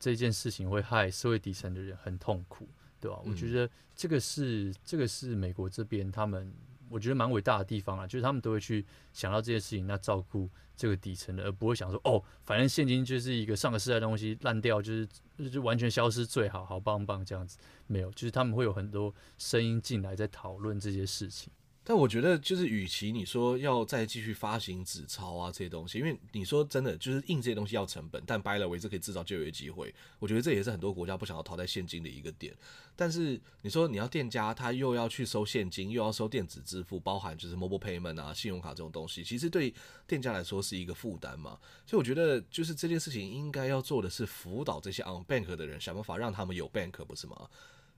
[0.00, 2.68] 这件事情会害社会底层的人很痛苦，
[3.00, 3.20] 对吧？
[3.24, 6.52] 嗯、我觉得这个是这个是美国这边他们
[6.90, 15.08] 我觉得蛮伟大的地方啊，就是他们都会去想到这件事情，那照顾这个底层的，而不会想说哦，反正现金就是一个上个世代的东西烂掉，就是
[15.50, 17.58] 就完全消失最好，好棒棒这样子。
[17.86, 21.52] 没有，就是他们会有很多声音进来在讨论这些事情。
[21.86, 32.56] 但我觉得，就是与其你说要再继续发行纸钞啊这些东西，因为你说真的，就是印这些东西要成本，但掰了为这可以制造就业机会，我觉得这也是很多国家不想要淘汰现金的一个点。
[32.96, 39.74] 但是你说你要店家他又要去收现金，又要收电子支付，包含就是 mobile payment 啊、信用卡这种东西，其实对
[40.06, 41.58] 店家来说是一个负担嘛。
[41.84, 47.46] 所以我觉得，就是这件事情应该要做的是辅导这些 on bank 的人，想办法让他们有 bank，不是吗？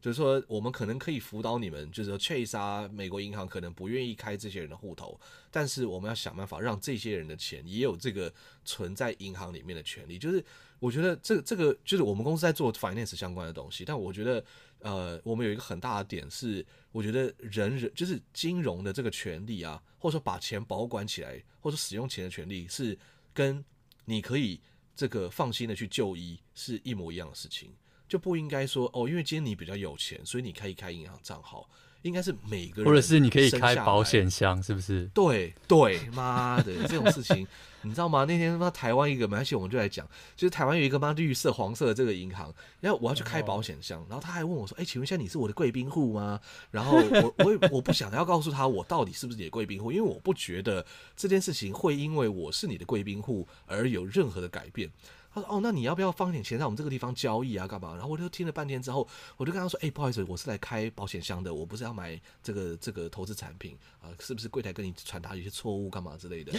[0.06, 5.18] 就是说，我们可能可以辅导你们，就是说，Chase 啊，美国银行可能不愿意开这些人的户头，
[5.50, 8.32] 但是我们要想办法让这些人的钱也有这个
[8.64, 10.16] 存在银行里面的权利。
[10.16, 10.44] 就是
[10.78, 14.44] 我觉得这这个就是我们公司在做 finance 相关的东西，但我觉得
[14.78, 22.96] 呃，我们有一个很大的点是，我觉得人人就是金融的这个权利啊，或者说把钱保管起来，或者使用钱的权利，是
[23.34, 23.64] 跟
[24.04, 24.60] 你可以
[24.94, 27.74] 这个放心的去就医是一模一样的事情。
[28.08, 31.68] 就不应该说哦，因为今天你比较有钱，所以你可以开银行账号。
[32.02, 35.06] 应该是每个人，或者是你可以开保险箱，是不是？
[35.12, 37.44] 对对，妈的，这种事情
[37.82, 38.24] 你知道吗？
[38.28, 46.38] 那天他妈台湾一个没关系，我们就来讲，就是台湾有一个妈绿色、黄色的这个银行，然后我要去开保险箱，然后他还问我说：“哎，请问一下，你是我的贵宾户吗？”
[46.70, 50.86] 然后我我也我不想要告诉他我到底是不是你的贵宾户，因为我不觉得
[51.16, 54.88] 这件事情会因为我是你的贵宾户而有任何的改变。
[55.36, 57.66] 他说：“哦，那你要不要放点钱在我们这个地方交易啊？
[57.66, 59.06] 干嘛？”然后我就听了半天之后，
[59.36, 66.52] 我就跟他说：“哎，不好意思，我是来开保险箱的，我不是要买这个这个投资产品啊，是不是柜台跟你传达一些错误干嘛之类的？”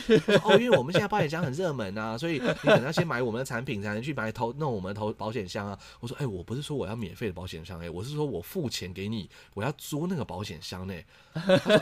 [0.44, 5.78] 哦，因为我们现在保险箱很热门啊，所以你可能要先买我们的产品才能去买投弄我们投保险箱啊。
[6.00, 10.94] 我说：“哎，我不是说我要免费的保险箱，哎，我是说我付钱给你，我要租那个保险箱呢。”：“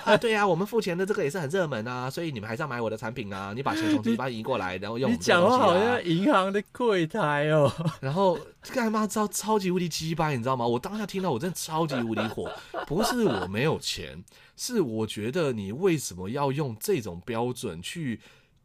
[0.05, 7.71] 啊，对呀，我们付钱的这个也是很热门啊，所以你们还是要买我的产品啊，你把钱从这边移过来，然后用。”你讲话好像银行的柜台哦。
[8.01, 8.39] 然后
[8.73, 10.65] 干嘛超超级无敌鸡巴，你知道吗？
[10.65, 12.51] 我当下听到我真的超级无敌火，
[12.87, 14.23] 不是我没有钱，
[14.55, 18.19] 是我觉得你为什么要用这种标准去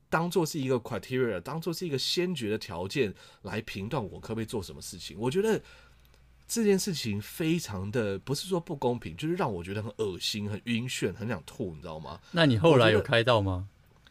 [0.08, 5.16] 当做是一个 criteria，当做是一个先决的条件来评断我可不可以做什么事情？
[5.18, 5.60] 我觉得
[6.48, 12.18] 这件事情非常的不是说不公平，就是让我觉得很恶心、很晕眩、很想吐，你知道吗？
[12.32, 13.68] 那你后来有开到吗？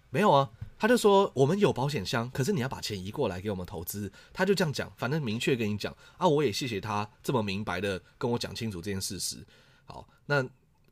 [0.09, 0.49] 没有啊。
[0.79, 9.45] 他就说：“我们有保险箱，可是你要把钱移过来给我们投资。”他就这样讲，反正明确跟你讲啊，我也谢谢他这么明白的跟我讲清楚这件事实。
[9.85, 10.43] 好，那。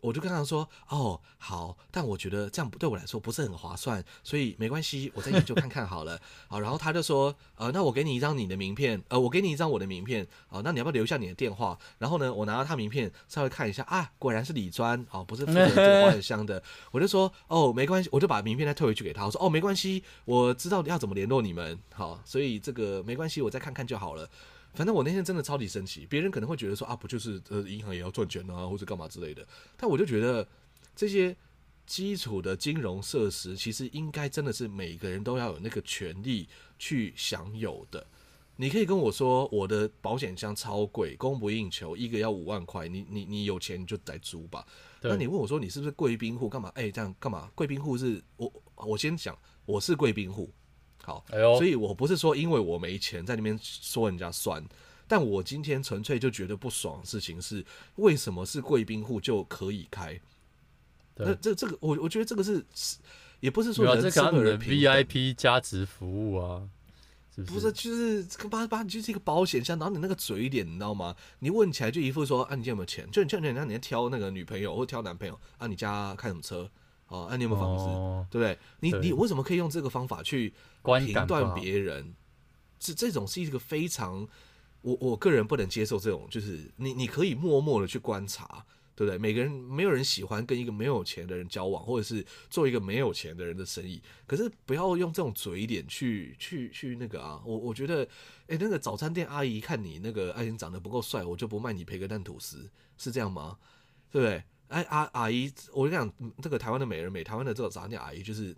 [0.02, 6.20] 我就跟他说：“哦，好，但我觉得这样对我来说不是很划算，所以没关系，我再研究看看好了。
[6.48, 11.78] ”好，然后他就说：“呃，那我给你一张你的名片，呃，我给你一张我的名片，好，那你要不要留下你的电话？
[11.98, 16.62] 然后呢，我拿到他名片稍微看一下啊，果然是李专，哦，不是负责这个 花很香的。
[16.92, 19.26] 我就说：哦，没关系，我就把名片再退回去给他。
[19.26, 24.30] 我说：哦，没关系，我知道要怎么联络你们，好，所以这个没关系，我再看看就好了。”
[24.74, 29.48] 反正我那天真的超级生气，别人可能会觉得说啊，不就是呃银行也要赚钱啊，或者干嘛之类的。
[29.76, 30.48] 但我就觉得
[30.96, 31.36] 这些
[31.86, 36.48] 基础的金融设施，其实应该真的是每个人都要有那个权利
[36.78, 38.06] 去享有的。
[38.60, 44.66] 你可以跟我说我的保险箱超贵，供不应求，一个要五万块，你你你有钱就来租吧。
[45.02, 46.50] 那你问我说你是不是贵宾户？
[46.50, 46.70] 干嘛？
[46.74, 47.52] 哎，这样干嘛？
[47.54, 50.52] 贵宾户是我我先讲，我是贵宾户。
[51.08, 51.24] 好，
[51.56, 54.62] 所以我不是说因为我没钱在那边说人家酸，
[55.08, 60.20] 但我今天纯粹就觉得不爽的事情是，为什么是贵宾户就可以开？
[61.16, 62.62] 那这这个我我觉得这个是，
[63.40, 66.68] 也不是说人人这个的 VIP 加值服务啊，
[67.46, 67.72] 不是？
[67.72, 71.16] 就是，就是把把你就是一个保险箱，然后你那个嘴脸，你知道吗？
[71.40, 73.10] 你问起来就一副说啊，你家有没有钱？
[73.10, 76.70] 就你像你让你在挑那个女朋友或挑男朋友啊，你家开什么车？
[77.08, 77.86] 哦，啊，你有没有房子？
[77.86, 78.60] 哦、对不对？
[78.82, 80.54] 你对你为什么可以用这个方法去
[81.00, 82.16] 评断别人？
[82.80, 84.28] 是这种是一个非常，
[84.82, 88.66] 我我个人不能接受这种，就是你你可以默默的去观察。
[88.98, 89.18] 对不对？
[89.20, 94.02] 每个人没有人喜欢跟一个没有钱的人交往，或者是做一个没有钱的人的生意。
[94.26, 97.40] 可是不要用这种嘴脸去去去那个啊！
[97.46, 98.04] 我我觉得，
[98.48, 102.68] 哎，那个早餐店阿姨看你那个爱人长得不够帅，我就不卖你培根蛋吐司，
[102.98, 103.60] 是这样吗？
[104.10, 104.44] 对不对？
[104.70, 108.56] 哎，阿阿姨，我跟你讲，这个台湾的美人美，台湾的这个早餐店阿姨就是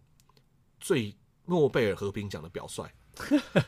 [0.79, 1.13] 最
[1.49, 2.87] 诺贝尔和平奖的表率，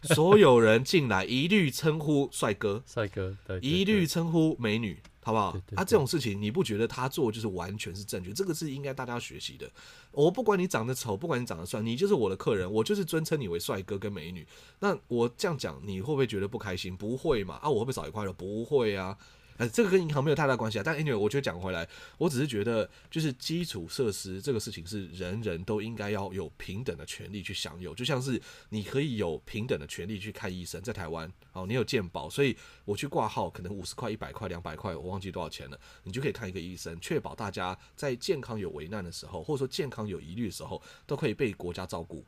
[0.04, 4.98] 所有人进来一律称呼帅哥， 帅哥，对，对，对，一律称呼美女。
[5.24, 5.52] 好不好？
[5.52, 8.34] 对对对啊，这种事情你不觉得他做就是完全是正确？
[8.34, 9.72] 这个是应该大家要学习的。
[10.12, 14.44] 我不管你长得丑，不管你长得帅，你就是我的客人，我就是尊称你为帅哥跟美女。
[14.80, 16.98] 那我这样讲，你会不会觉得不开心？
[16.98, 17.60] 不会嘛？
[17.62, 18.34] 啊，我会不会少一块肉？
[18.34, 19.16] 不会啊。
[19.58, 20.84] 呃，这个跟银行没有太大关系啊。
[20.84, 21.88] 但 anyway，我觉得讲回来，
[22.18, 42.26] 我只是觉得，就是基础设施这个事情是人人都应该要有平等的权利去享有，就像是你可以有平等的权利去看医生，在台湾，哦，你有健保，所以我去挂号，可能五十块、一百块、两百块，我忘记多少钱了，你就可以看一个医生，确保大家在健康有危难的时候，或者说健康有疑虑的时候，都可以被国家照顾。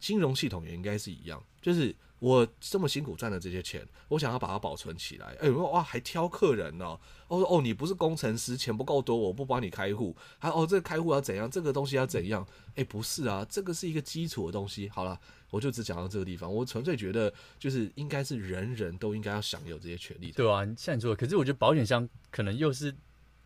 [0.00, 1.94] 金融系统也应该是一样，就是。
[2.18, 5.26] 我这么辛苦赚的这些钱，我想要把它保存起来。
[5.40, 6.98] 哎、欸，哇，还挑客人呢、
[7.28, 10.16] 哦哦，你不是工程师，钱不够多，我不帮你开户。
[10.38, 11.50] 还哦，这开户要怎样？
[11.50, 12.46] 这个东西要怎样？
[12.74, 14.88] 哎、不是啊，这个是一个基础的东西。
[14.88, 15.18] 好了，
[15.50, 16.52] 我就只讲到这个地方。
[16.52, 20.32] 我纯粹觉得，就是应该是人人都应该要享有这些权利。
[20.32, 22.94] 对啊，像你说的，可是我觉得保险箱可能又是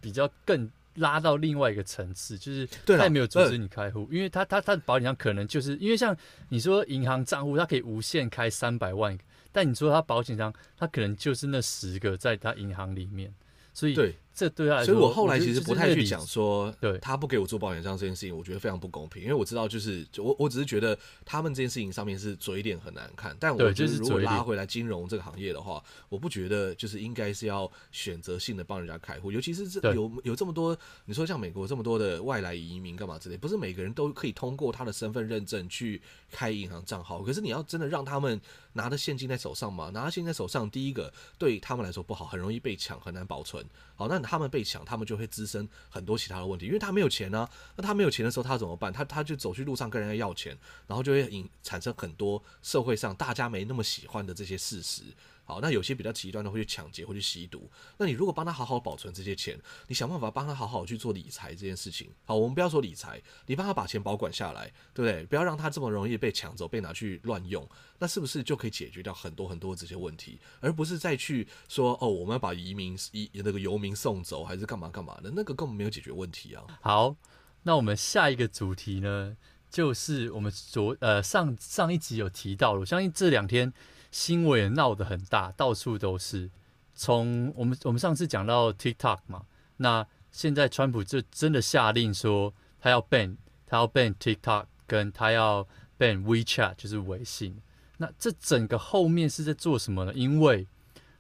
[0.01, 0.71] 比较更。
[1.01, 6.16] 拉到另外一个层次，就是他也没有阻止你开户，因为他他他的保险箱可能就是因为像
[6.48, 13.34] 你说银行账户，它可以无限开三百万个，但你说他保险箱，他可能就是那十个在他银行里面，
[13.74, 14.14] 所以对。
[14.41, 19.22] 这对他来说，所以我后来其实不太去讲说，对他不给我做保险箱这件事情，我觉得非常不公平。
[19.22, 23.36] 因为我知道，就是我我只是觉得他们这件事情上面是嘴脸很难看。
[23.38, 30.74] 但我觉得如果拉回来金融这个行业的话，我不觉得就是应该是要选择性的帮人家开户，尤其是这有有这么多，
[31.05, 37.22] 你说像美国这么多的外来移民干嘛之类，不是每个人都可以通过他的身份认证去开银行账号。
[37.22, 38.41] 可是你要真的让他们
[38.73, 43.64] 拿着现金在手上嘛，拿着现金在手上，第一个对他们来说不好，很容易被抢，很难保存。
[43.95, 47.49] 好，那他们被抢，他们就会滋生很多其他的问题，因为他没有钱呢。
[47.77, 48.93] 那他没有钱的时候，他怎么办？
[48.93, 50.57] 他他就走去路上跟人家要钱，
[50.87, 55.03] 然后就会引产生很多社会上大家没那么喜欢的这些事实。
[55.51, 57.68] 好，那有些比较极端的会去抢劫，会去吸毒。
[57.98, 62.09] 那你如果帮他好好保存这些钱，你想办法帮他好好去做理财这件事情。
[62.24, 65.26] 好，我们不要说理财，你帮他把钱保管下来，对不对？
[65.26, 67.68] 不要让他这么容易被抢走，被拿去乱用。
[67.98, 75.32] 那是不是就可以解决掉很多很多这些问题，而不是再去说哦，我们要把移民移那个游民送走，还是干嘛干嘛的？
[75.34, 76.62] 那个根本没有解决问题啊。
[76.80, 77.16] 好，
[77.64, 79.36] 那我们下一个主题呢，
[79.68, 83.72] 就是我们昨呃上上一集有提到了，我相信这两天。
[84.11, 86.50] 新闻也闹得很大，到处都是。
[86.94, 89.44] 从我们我们上次讲到 TikTok 嘛，
[89.78, 93.36] 那现在川普就真的下令说，他要 ban，
[93.66, 95.66] 他要 ban TikTok，跟他要
[95.98, 97.56] ban WeChat，就是微信。
[97.96, 100.12] 那这整个后面是在做什么呢？
[100.14, 100.66] 因为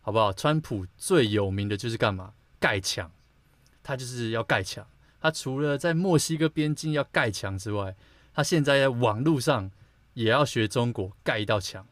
[0.02, 0.32] 好不好？
[0.32, 2.32] 川普最有名的就是干嘛？
[2.58, 3.10] 盖墙，
[3.82, 4.86] 他就是要盖墙。
[5.20, 7.94] 他除了在墨西哥边境要盖墙之外，
[8.34, 9.70] 他现在在网络上
[10.14, 11.86] 也要学中国盖一道墙。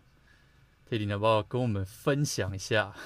[0.89, 2.97] 铁林，要不要跟我们分享一下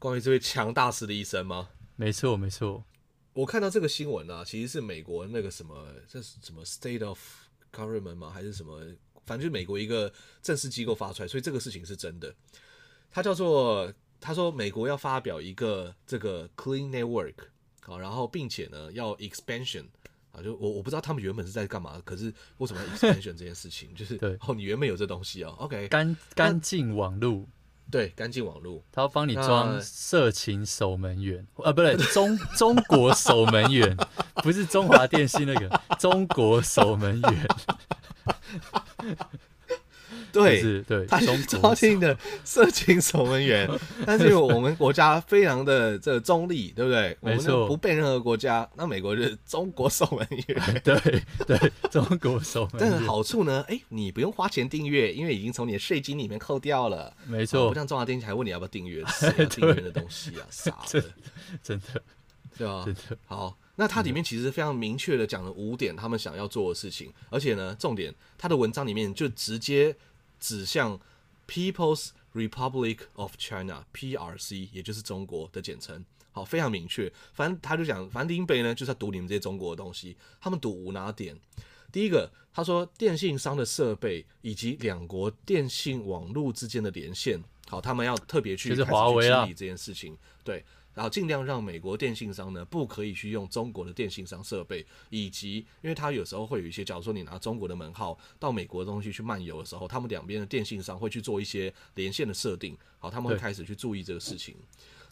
[0.00, 1.68] 关于这位强大师的一生吗？
[1.94, 2.84] 没错，没错。
[3.32, 7.20] 我看到这个新闻啊，其实是美国那个什么，这是什么 State of
[7.72, 8.28] Government 吗？
[8.34, 8.80] 还是什么？
[9.24, 10.12] 反正就是美国一个
[10.42, 12.34] 正式机构发出来，所以这个事情是真的。
[13.12, 17.36] 他叫做他说美国要发表一个这个 Clean Network
[17.82, 19.84] 好，然后并且呢要 Expansion。
[20.32, 27.46] 啊，就我我不知道他们原本是在干嘛，可是为什么要 expansion 这件事情， 就是对哦，你原本有这东西哦，OK，干干净网路，
[27.90, 33.94] 对，干净网路，他要帮你装色情守门员，那啊，不对，中中国守门员，
[34.42, 37.46] 不是中华电信那个中国守门员。
[40.34, 43.68] 对，是对，他是招聘的 色情守门员，
[44.06, 47.16] 但是我们国家非常的这个中立，对不对？
[47.20, 48.68] 没错，不被任何国家。
[48.74, 52.80] 那美国就是中国守门员， 对对，中国守门员。
[52.80, 53.62] 但是好处呢？
[53.68, 57.14] 哎，你不用花钱订阅，因为已经从你的税金里面扣掉了。
[57.26, 59.04] 没错，不像中华电信还问你要不要订阅，
[59.50, 60.46] 订阅的东西啊？
[60.50, 61.04] 傻的，
[61.62, 62.02] 真的，
[62.56, 62.82] 对吧？
[62.86, 63.00] 真的。
[63.26, 69.94] 好，那它里面其实非常明确的讲了五点他们想要做的事情，而且呢，重点，它的文章里面就直接。
[70.42, 71.00] 指向
[71.46, 76.04] People's Republic of China（PRC），也就是中国的简称。
[76.32, 77.12] 好，非常明确。
[77.32, 80.16] 反正他就讲，反正林北呢就是要赌你们这些中国的东西。
[80.40, 81.38] 他们赌五哪点？
[81.92, 87.38] 第一个，他说电信商的设备以及两国电信网络之间的连线，
[87.68, 90.64] 好，他们要特别去就是华为啊这件事情，对，
[90.94, 104.54] 然后尽量让美国电信商呢不可以去用中国的电信商设备，以及因为他有时候会有一些，假如说你拿中国的门号到美国的东西去漫游的时候，他们两边的电信商会去做一些连线的设定，好，他们会开始去注意这个事情。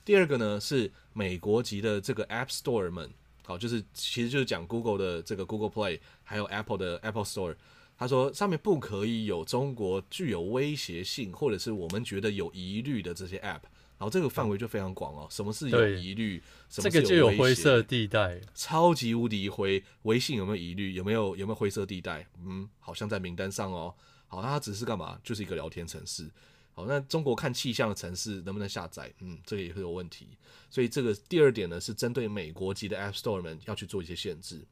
[0.05, 3.11] 第二个呢是美国籍的这个 App Store 们，
[3.45, 7.57] 好，就是其实就是讲 Google 的这个 Google Play，还有 Apple 的 Apple Store。
[7.97, 13.61] 他说上面不可以有中国具有威胁性或者是我们觉得有疑虑的这些 App。
[14.01, 16.42] 然后这个范围就非常广哦，什么是有疑虑？
[16.70, 17.03] 什么是有威胁？
[17.03, 19.84] 这个就有灰色地带，超级无敌灰。
[20.05, 20.94] 微信有没有疑虑？
[20.94, 22.26] 有没有有没有灰色地带？
[22.42, 23.94] 嗯，好像在名单上哦。
[24.26, 25.20] 好，那它只是干嘛？
[25.22, 26.30] 就是一个聊天城市。
[26.72, 29.12] 好，那中国看气象的城市能不能下载？
[29.20, 30.28] 嗯，这个也会有问题。
[30.70, 34.66] 所以这个第二点呢，是针对美国籍的 App Store 们要去做一些限制。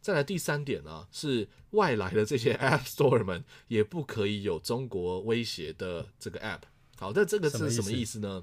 [0.00, 6.62] 再来第三点呢，是外来的这些 App Store 们也不可以有中国威胁的这个 App。
[6.98, 8.42] 好，那这个是什么意思呢？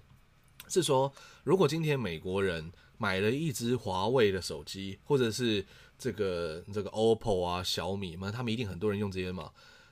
[0.69, 1.11] 是说，
[1.43, 5.65] 如果今天美国人买了一支华为的手机，或者是
[5.97, 9.51] 这个这个 OPPO 啊、小米嘛，他们一定很多人用这些嘛。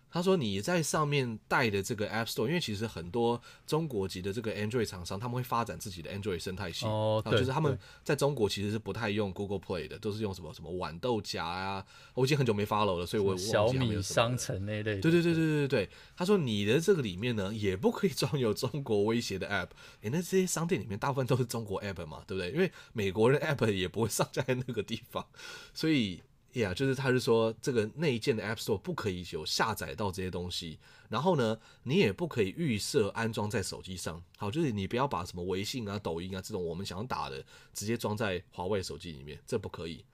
[0.10, 6.86] 他说：“你在上面带的这个 App Store，因为其实很多中国籍的这个 Android 厂商，他们会发展自己的 Android 生态系。
[6.86, 11.86] 哦，对，就是他们在中国其实是不太用 Google Play 的，都是用什么什么豌豆荚啊。
[12.14, 15.00] 我已经很久没 follow 了，所以我小米商城那类。
[15.00, 15.90] 对对对对对对。
[16.16, 19.70] 他说你的这个里面呢，也不可以装有中国威胁的 App。
[20.02, 22.52] 诶，那这些商店里面大部分都是中国 App 嘛，对不对？
[22.52, 25.28] 因为美国人 App 也不会上架在那个地方，
[25.74, 26.24] 所以。”
[26.54, 30.80] ，yeah, 就是他是说这个内建的 App Store 不可以有下载到这些东西，
[31.10, 34.24] 然后呢，你也不可以预设安装在手机上。
[34.38, 40.06] 好，就是你不要把什么微信啊、抖音啊这种我们想打的直接装在华为手机里面，这不可以。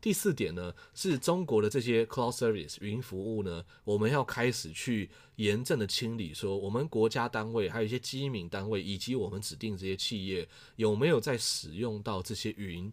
[0.00, 12.92] 第四点呢，是中国的这些 Cloud Service 云服务呢，我们要开始去严正的清理，说我们国家单位还有一些机敏单位以及我们指定这些企业有没有在使用到这些云。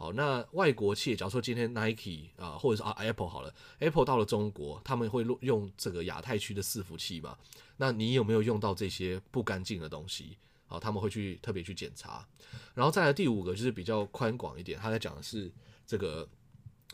[0.00, 7.36] 好，那外国企业，假如说今天 Nike 啊，或者是啊 Apple 好了，Apple 到了中国，他们会用这个亚太区的伺服器嘛？
[7.76, 10.38] 那你有没有用到这些不干净的东西？
[10.66, 12.26] 好，他们会去特别去检查。
[12.72, 15.52] 然后再来第五个就是比较宽广一点，他在讲的是
[15.86, 16.26] 这个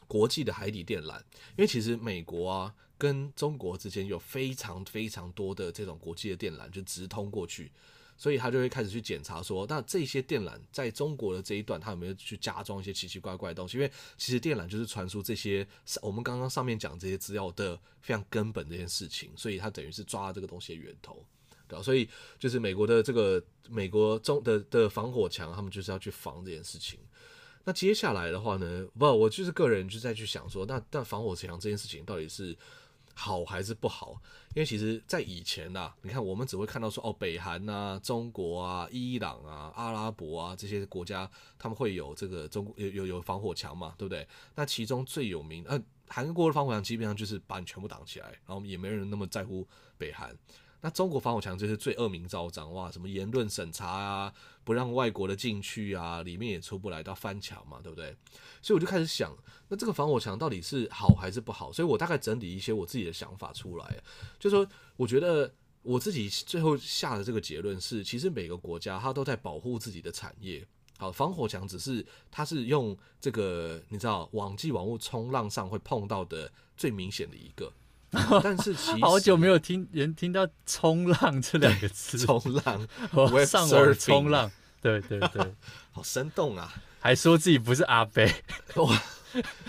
[0.09, 1.17] 国际的海底电缆，
[1.51, 7.71] 因为其实美国啊跟中国之间有非常非常多的这种国际的电缆就直通过去。
[8.19, 13.77] 所以他就会开始去检查说，那这些电缆在中国的这一段，他有没有去加装一些奇奇怪怪的东西？
[13.77, 15.67] 因为其实电缆就是传输这些
[16.01, 21.23] 我们刚刚上面讲这些资料的非常根本这件事情，所以他等于是抓了这个东西的源头，
[21.69, 21.83] 对吧？
[21.83, 22.09] 所以
[22.39, 26.99] 就是美国的这个美国中的的防火墙，他们就是要去防这件事情。
[27.65, 32.57] 那接下来的话呢，不，我就是个人就在去想说，那那防火墙这件事情到底是？
[33.19, 34.21] 好还是不好？
[34.55, 44.29] 因为其实，在以前呐、啊，你看我们只会看到说，哦，北韩呐、啊、中国啊、伊朗啊、阿拉伯啊这些国家，他们会有这个中有有有防火墙嘛，对不对？
[44.55, 50.37] 那其中最有名，呃，韩国的防火墙基本上就是把你全部挡起来，然后也没人那么在乎北韩。
[50.81, 58.15] 那中国防火墙就是最恶名昭彰哇，什么言论审查啊，不让外国的进去啊，里面也出不来，到翻墙嘛，对不对？
[58.63, 59.37] 所以我就开始想，
[59.69, 61.73] 那这个防火墙到底是好还是不好？
[61.73, 64.03] 所以我大概整理一些我自己的想法出来，
[64.39, 64.67] 就说
[64.97, 65.53] 我觉得
[65.83, 70.65] 我自己最后下的这个结论是，其实每个国家它都在保护自己的产业。
[70.99, 77.73] 好，防火墙只是它是用这个你知道网际网路冲浪上会碰到的最明显的一个。
[78.43, 84.51] 但是其实好久没有听人听到“冲浪”这两个字， 冲浪， 我上网冲浪，
[84.81, 85.55] 对对对，
[85.93, 86.73] 好生动啊！
[87.01, 88.25] 还说自己不是阿伯，
[88.77, 89.03] 哇，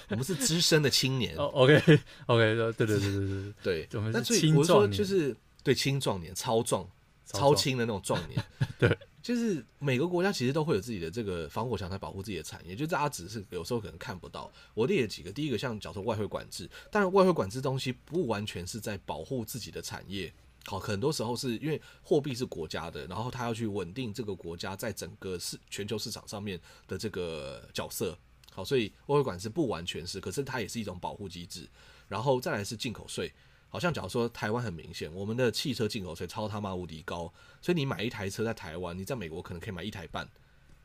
[0.10, 1.36] 我们是资深的青年。
[1.36, 1.82] 哦，OK
[2.28, 3.88] OK，对对对对对。
[3.88, 6.88] 对，我们是青壮年，就是对青壮年，超壮、
[7.26, 8.44] 超轻的那种壮年，
[8.80, 8.98] 对。
[9.28, 14.50] 就是每个国家其实都会有自己的这个防火墙来保护自己的产业，就大家只是有时候可能看不到。
[14.74, 26.58] 我列了几个，第一个像叫做外汇管制，当然外汇管制东西不完全是在保护自己的产业，好，很多时候是因为货币是国家的，然后他要去稳定这个国家在整个市全球市场上面
[26.88, 28.18] 的这个角色，
[28.54, 31.68] 好，所以外汇管制不完全是，可是它也是一种保护机制。
[32.08, 33.30] 然后再来是进口税。
[33.70, 40.28] 好像假如说台湾很明显，我们的汽车进口税超他妈无敌高，所以你买一台车在台湾，你在美国可能可以买一台半。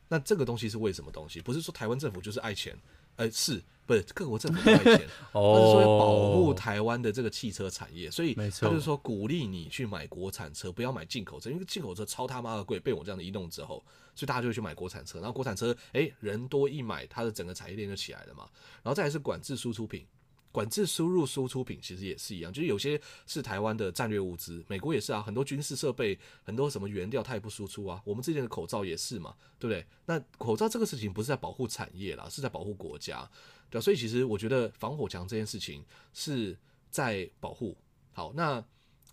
[0.09, 1.41] 那这个东西是为什么东西？
[1.41, 2.77] 不是说台湾政府就是爱钱，
[3.15, 5.07] 呃，是不是各国政府爱钱？
[5.31, 12.79] 哦，他是说保护台湾的这个汽车产业，所以他就是说鼓励你去买国产车，不要买进口车，因为进口车超他妈的贵。
[12.79, 18.47] 被我这样的一弄之后，所以大家就会去买国产车，然后国产车，哎、欸，人多一买，它的整个产业链就起来了嘛。
[18.83, 20.05] 然后再来是管制输出品。
[20.53, 22.97] 管制输入输出品其实也是一样，就是有些
[23.27, 28.01] 是台湾的战略物资，美国也是啊，很多军事设备，很多什么原料它也不输出啊。
[28.05, 29.85] 我们之前的口罩也是嘛，对不对？
[30.05, 33.29] 那口罩这个事情不是在保护产业啦，是在保护国家，
[33.69, 35.83] 对啊，所以其实我觉得防火墙这件事情
[36.13, 36.57] 是
[36.89, 37.75] 在保护。
[38.13, 38.63] 好，那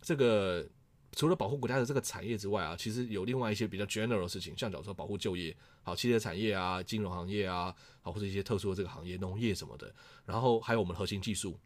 [0.02, 0.68] 这个。
[1.12, 9.92] 除了保护国家的这个产业之外啊，其实有另外一些比较 general 的事情，像假如说保护就业，好，汽车产业啊，金融行业啊，好，或者一些特殊的这个行业，农业什么的，
[10.24, 11.58] 然后还有我们核心技术，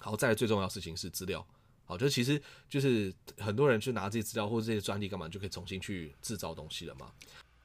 [0.00, 1.46] 好，再来最重要的事情是资料，
[1.84, 7.12] 好，就其实就是很多人去拿这些资料或者这些专利干嘛，就可以重新去制造东西了嘛。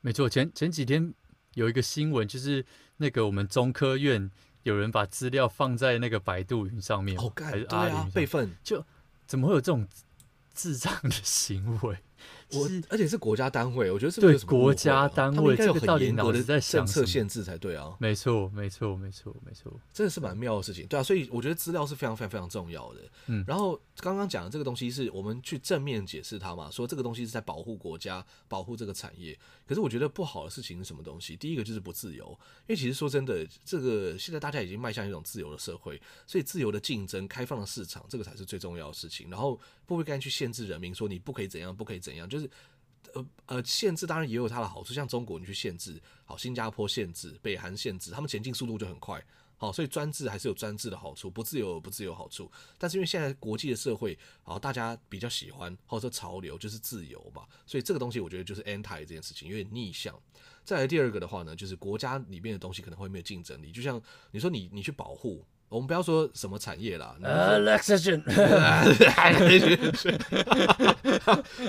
[0.02, 1.12] 没错，前前几天
[1.56, 2.64] 有一个新闻，就是
[2.98, 4.30] 那个我们中科院
[4.62, 8.86] 有人把资料放在那个百度云上面，哦，还是阿里云备份，就
[9.26, 9.88] 怎么会有这种？
[10.58, 11.98] 智障的行为。
[12.54, 17.96] 我而且是国家单位，我觉得是对国家单位，这个到底脑子在政策限制才对啊。
[18.00, 21.04] 没错，没错，没错，没错，真的是蛮妙的事情，对啊。
[21.04, 23.02] 所以我觉得资料是非常非常非常重要的。
[23.26, 29.38] 嗯，然后刚刚讲的这个东西是我们去正面解释它嘛，说这个东西是在保护国家、保护这个产业。
[29.68, 31.36] 可是我觉得不好的事情是什么东西？
[31.36, 32.28] 第一个就是不自由，
[32.68, 39.30] 因为其实说真的，这个现在大家已经迈向一种自由的社会，所以自由的竞争、开放的市场，这个才是最重要的事情。
[39.30, 42.50] 然后不会该去限制人民，说你不可以怎样，不可以怎样，就就是。
[43.14, 49.24] 呃呃，限制当然也有它的好处，像中国你去限制，好，新加坡限制，北韩限制，他们前进速度就很快，
[49.56, 52.52] 好，所以专制还是有专制的好处，不自由有不自由好处。
[52.78, 60.14] 但是因为现在国际的社会，好，大家比较喜欢或者说潮流就是自由嘛，所以这个东西我觉得就是 anti 这件事情有点逆向。
[60.66, 64.00] 再来第二个的话呢，就是国家里面的东西可能会没有竞争力，就像
[64.32, 65.44] 你说你你去保护。
[65.70, 67.14] 我们不要说什么产业啦，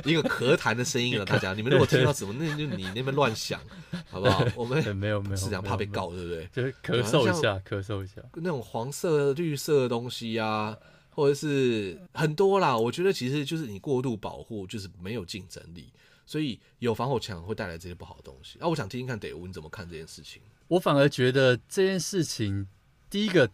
[0.05, 3.61] 一个咳痰的声音了，大家，你们如果听到什么，那就你那边乱想，
[4.09, 4.45] 好不好？
[4.55, 6.49] 我们没有没有，是这样怕被告，对不对？
[6.53, 10.77] 就是咳嗽一下，咳嗽一下，那种黄色、绿色的东西啊，
[11.11, 12.77] 或者是很多啦。
[12.77, 15.93] 我觉得其实就是你过度保护，就是没有竞争力，
[16.25, 18.61] 所以有防火墙会带来这些不好的东西。
[18.61, 20.41] 啊，我想听听看，德屋你怎么看这件事情？
[20.69, 22.69] 我反而觉得这件事情，
[23.11, 23.51] 第一个。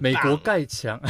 [0.00, 1.00] 美国盖墙，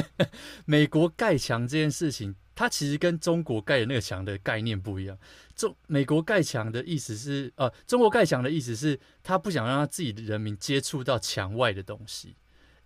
[0.66, 5.18] 美国盖墙这件事情，它其实跟中国盖的那个墙的概念不一样。
[5.56, 12.36] 中美国盖墙的意思是，呃，中国盖墙的意思是，他不想让他自己的人民接触到墙外的东西，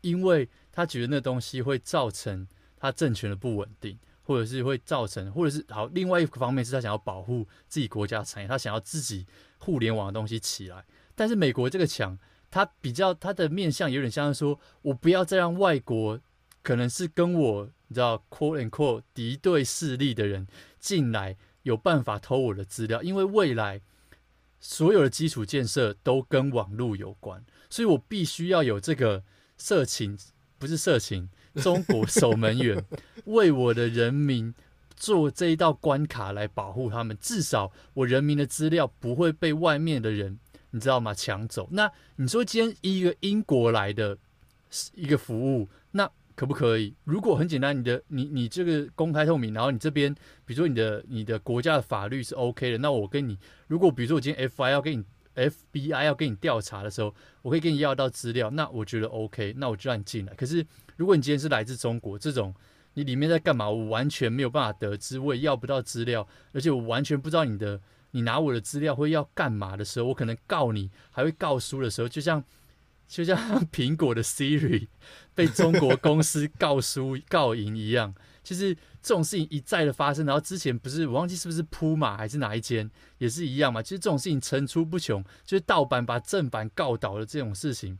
[0.00, 2.46] 因为他觉得那东西会造成
[2.76, 9.26] 他政权的不稳定，或者是会造成，或者是好，另外一个方面是他想要保护自己国家产业，他想要自己
[9.58, 10.84] 互联网的东西起来。
[11.14, 12.16] 但是美国这个墙。
[12.50, 16.20] 他比较他的面向有点像是说，我不要再让外国
[16.62, 20.46] 可能是跟我你知道 quote and quote 敌对势力的人
[20.78, 23.80] 进来，有办法偷我的资料，因为未来
[24.60, 29.22] 所有的基础建设都跟网络有关，所以我必须要有这个
[29.56, 30.18] 色情，
[30.58, 32.84] 不是色情，中国守门员
[33.26, 34.54] 为我的人民
[34.96, 40.38] 做这一道关卡来保护他们，至少我人民的资料不会被外面的人。
[40.76, 41.14] 你知道吗？
[41.14, 41.66] 抢走。
[41.70, 44.18] 那你说今天一个英国来的
[44.94, 46.94] 一个服务，那可不可以？
[47.04, 50.14] 如果很简单，你的你你这个公开透明，然后你这边
[50.44, 55.02] 比如说你的你的国家的法律是 OK 的，那我跟你，如果比如说我今天 FI 要给你
[55.34, 60.34] FBI 要给你调查的时候，我可以给你要到资料，那我觉得 OK，那我就让你进来。
[60.34, 60.66] 可是
[60.96, 62.54] 如果你今天是来自中国这种，
[62.92, 63.70] 你里面在干嘛？
[63.70, 67.80] 我完全没有办法得知，我也要不到资料，而且我完全不知道你的。
[68.16, 72.42] 你拿我的资料会要干嘛的时候，我可能告你，还会告输的时候，就像
[73.06, 73.36] 就像
[73.68, 74.88] 苹果的 Siri
[75.34, 78.14] 被中国公司告输告赢一样。
[78.42, 83.82] 其实这种事情一再的发生，然后之前不是我忘记是不是铺马还是哪一间也是一样嘛。
[83.82, 87.98] 其实这种事情层出不穷，就是盗版把正版告倒的这种事情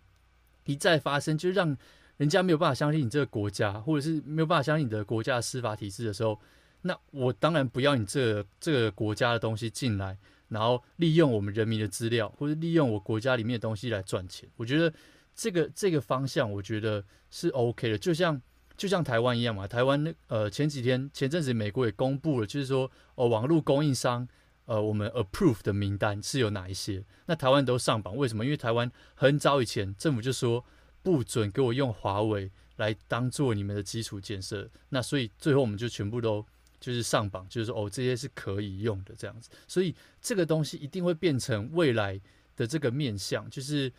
[0.65, 1.77] 一再发生，就让
[2.17, 6.41] 人家没有办法相信你这个国家，或者是没有办法相信你的国家的司法体制的时候。
[6.87, 10.17] 那我当然不要你这个、这个国家的东西进来，
[10.49, 14.49] 然后利用我们人民的资料，或者利用我国家里面的东西来赚钱。
[14.57, 14.93] 我觉得
[15.35, 17.99] 这个这个方向，我觉得是 OK 的。
[17.99, 18.41] 就像
[18.77, 24.27] 就像台湾一样嘛，台湾那呃前几天前阵子美国也公布了，就是说哦网络供应商
[24.67, 27.05] 呃我们 approve 的名单是有哪一些？
[27.27, 28.45] 那台湾都上榜，为什么？
[28.45, 30.65] 因为台湾很早以前政府就说
[31.03, 36.47] 不准给我用华为来当做你们的基础建设，那所以最后我们就全部都。
[36.87, 42.21] 就是上榜，就是说哦，这些是可以用的这样子，所以这个东西一定会变成未来
[42.55, 43.93] 的这个面向，就是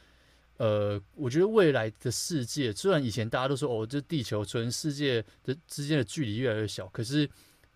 [0.56, 7.30] 呃，我觉得未来的世界，虽然以前大家都说哦，这地球村世界的之间的距离越来越小，可是，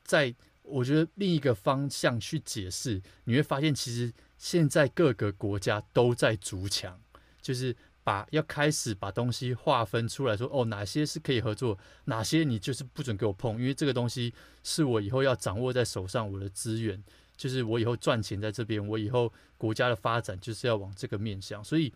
[0.05, 6.97] 在我觉得另一个方向去解释，你会发现其实现在各个国家都在逐强，
[7.41, 14.34] 就是把要开始把东西划分出来说，哦，哪些是可以合作，哪些你就是不准给我碰，因为这个东西
[14.64, 17.02] 是我以后要掌握在手上，我的资源，
[17.38, 21.93] 就是我以后赚钱在这边，我以后国家的发展就是要往这个面向，所以。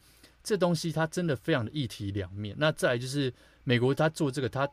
[0.47, 2.55] 这东西它真的非常的一体两面。
[2.59, 3.33] 那再来就是
[3.63, 4.69] 美国，他做这个，他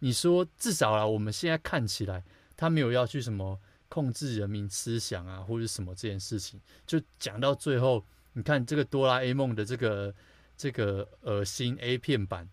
[0.00, 2.22] 你说至少啊，我们现在看起来
[2.54, 3.58] 他没有要去什么
[3.88, 6.60] 控制人民思想啊，或者什么这件事情。
[6.86, 8.04] 就讲到最后，
[8.34, 10.14] 你看这个哆啦 A 梦的这个
[10.60, 12.46] 这个恶心 A 片版，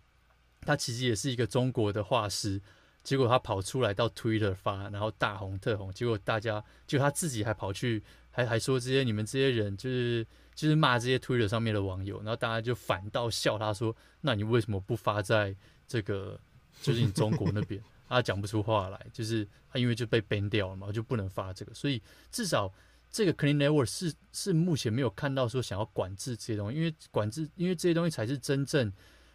[0.62, 2.62] 他其实也是一个中国的画师，
[3.04, 8.02] 结果他跑出来到 Twitter 发，然后大红特红，结果大家就他自己还跑去
[8.32, 10.26] 还还说这些你们这些人就是。
[10.58, 15.56] 就是骂这些推特上面的网友，然后大家就反倒笑他说：“那你为什么不发在
[15.88, 16.40] 这个
[16.82, 17.80] 就是你中国那边？”
[18.10, 21.72] 他讲不出话来，就是他因为就被 ban 掉了嘛，就不能发这个。
[21.76, 22.02] 所以
[22.32, 22.74] 至少
[23.10, 28.92] 这个 Clean Network 是是目前没有看到说想要管制这些东西，因为管制因为这些东西才是真正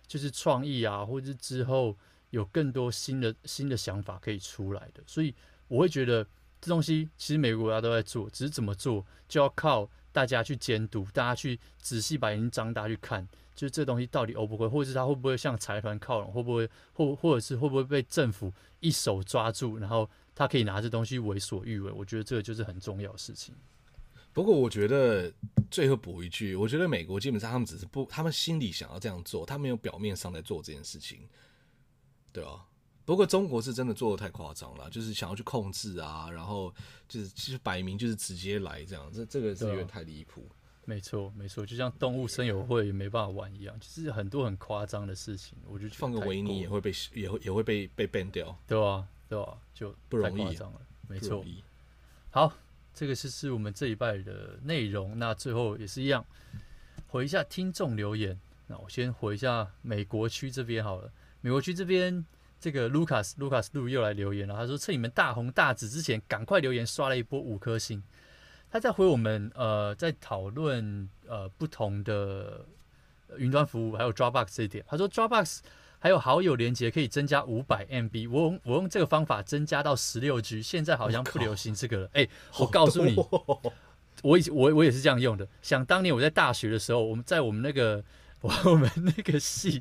[0.07, 1.97] 就是创意啊，或者是之后
[2.31, 5.03] 有更多新的新的想法可以出来的。
[5.07, 5.35] 所以
[5.69, 6.25] 我会觉得
[6.61, 9.89] 这东西其实每个国家都在做，只是怎么做就要靠。
[10.15, 21.91] 大家去监督，大家去仔细把眼睛张大去看，就是这东西到底 O 不会，或者是它会不会向财团靠拢，会不会或或者是会不会被政府一手抓住，然后他可以拿这东西为所欲为？
[21.93, 23.55] 我觉得这个就是很重要的事情。
[24.33, 25.33] 不过我觉得
[25.71, 31.29] 最后补一句，我觉得美国基本上他们只是不，他们心里想要这样做，他没有表面上在做这件事情，
[32.33, 32.65] 对啊。
[33.05, 36.73] 不过中国是真的做的太夸张了，就是想要去控制啊，然后
[37.09, 40.49] 就是其实摆明就是直接来这样，这这个是有点太离谱。
[40.85, 45.59] 没错没错，就像动物森友会也没办法玩一样，就是很多很夸张的事情。
[45.67, 50.59] 我就觉得放个维尼也会被也会也会被被 ban 掉，对啊对啊，就不容易，
[51.09, 51.43] 没错。
[52.31, 52.53] 好，
[52.93, 55.19] 这个是是我们这一拜的内容。
[55.19, 56.23] 那最后也是一样，
[57.09, 58.39] 回一下听众留言。
[58.67, 61.11] 那我先回一下美国区这边好了，
[61.41, 62.25] 美国区这边。
[62.61, 68.01] 这个 Lucas Lucas 路又来留言了，他说：“趁你们大红大紫之前，赶快留言刷了一波五颗星。”
[68.71, 72.65] 他在回我们呃，在讨论呃不同的
[73.37, 74.85] 云端服务，还有 Dropbox 这一点。
[74.87, 75.59] 他说：“Dropbox
[76.03, 83.15] 还有好友连接可以增加五百 MB，我用我用这个方法增加到十六 G，现在好像不流行这个了。”哎、欸，我告诉你，
[84.23, 85.47] 我以我我也是这样用的。
[85.63, 88.05] 想当年我在大学的时候，我们在我们那个。
[88.43, 89.81] 我们那个系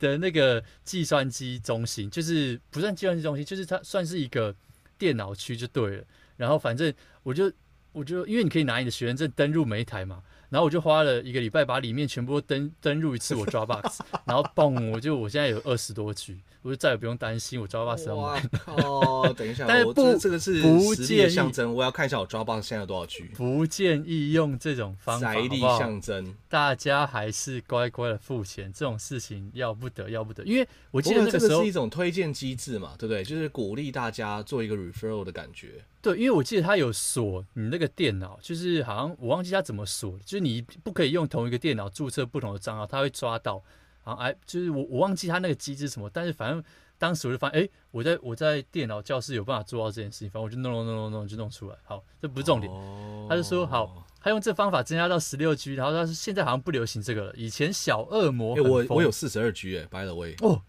[0.00, 4.52] 的那个计算机中心，就是不算计算机中心，就是它算是一个
[4.98, 6.04] 电脑区就对了。
[6.36, 6.92] 然后反正
[7.22, 7.52] 我就
[7.92, 10.24] 我就因为你可以拿你的学生证登入每一台嘛。
[10.50, 18.50] 然后我就花了一个礼拜把里面全部都登登入一次我 Dropbox， 然后嘣，我就我现在有二十多 G，我就再也不用担心我 Dropbox 要满。
[18.66, 20.62] 哦，等一下，但是不这，这个是
[20.94, 23.24] 实力的象征，我要看一下我 Dropbox 现在有多少 G。
[23.34, 33.24] 不建议用这种方法，财力象征，大家还是乖乖的付钱，这种事情要不得要不得，因为我记得那个时候这个是一种推荐机制嘛，对不对？
[33.24, 35.84] 就是鼓励大家做一个 referral 的感觉。
[36.04, 43.64] 对，因为我记得他有锁你那个电脑，就是好像我忘记他怎么锁，就是你不可以用同一个电脑注册不同的账号，他会抓到。
[44.04, 46.62] 然后哎，就是我我忘记他那个机制什么，但是反正
[46.98, 51.76] 当时我就发现，哎，我在我在电脑教室有办法做到这件事情，反正我就弄弄弄弄弄就弄出来。
[51.84, 52.70] 好，这不是重点。
[52.70, 57.32] 哦、他就说好，他用这方法增加到十六 G，然后他说现在好像不流行这个了。
[57.34, 60.60] 以前小恶魔，我我有四十二 G 哎，by the way 哦，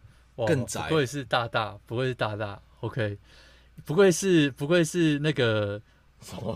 [0.47, 3.17] 更窄，不会是大大，不会是大大，OK，
[3.83, 5.81] 不愧是不愧是那个。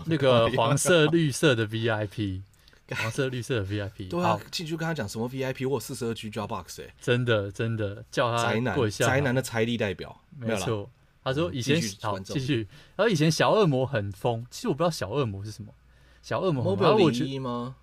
[0.06, 2.40] 那个 黄色绿色的 VIP，
[2.88, 8.04] 黄色绿色的 VIP，对啊，进去跟他讲什么 VIP 或四十二 G Dropbox 哎，真的真的。
[8.10, 10.90] 叫他宅男宅男的财力代表，没错。
[11.22, 12.66] 他说以前好继续，
[12.96, 15.72] 然后以前小恶魔很疯，其实我不知道小恶魔是什么，
[16.20, 17.76] 小恶魔 Mobile 零一吗？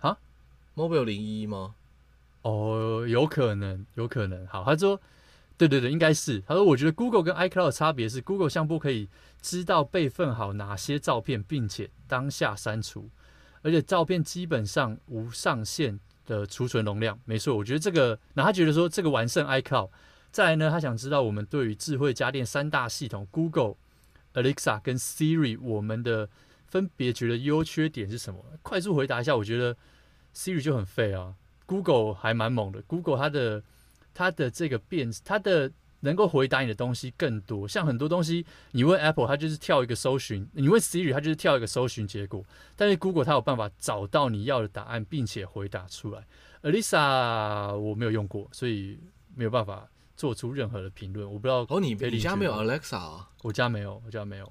[0.00, 0.18] 啊
[0.76, 1.74] ，Mobile 零一吗？
[2.42, 4.46] 哦，有可能，有可能。
[4.48, 5.00] 好，他说。
[5.58, 6.40] 对对对，应该是。
[6.40, 9.08] 他说：“我觉得 Google 跟 iCloud 的差别是，Google 相簿可以
[9.40, 13.08] 知道备份好哪些照片，并且当下删除，
[13.62, 17.18] 而且照片基本上无上限的储存容量。
[17.24, 19.90] 没错，我觉得这个，那他觉得说这个完胜 iCloud。
[20.32, 23.74] 再来呢，他想知道我们对于智慧家电三大系统 Google、
[24.34, 26.28] Alexa 跟 Siri，我们的
[26.66, 28.42] 分别觉得优缺点是什么？
[28.62, 29.76] 快速回答一下，我觉得
[30.34, 31.34] Siri 就很废啊
[31.66, 33.62] ，Google 还蛮猛的，Google 它的。
[34.14, 37.66] 它的这个变，它的能够回答你的东西更多。
[37.68, 42.44] 像很多东西，你问 Apple，它就是跳一个搜寻；你问 Siri，它就是跳一个搜寻结果。
[42.76, 46.26] 但是 Google 它有办法找到你要的答案，并且回答出来。
[46.62, 48.98] Alexa 我没有用过，所以
[49.34, 51.26] 没有办法做出任何的评论。
[51.26, 53.28] 我不知道哦，你你家没有 Alexa 啊？
[53.42, 54.48] 我家没有，我家没有。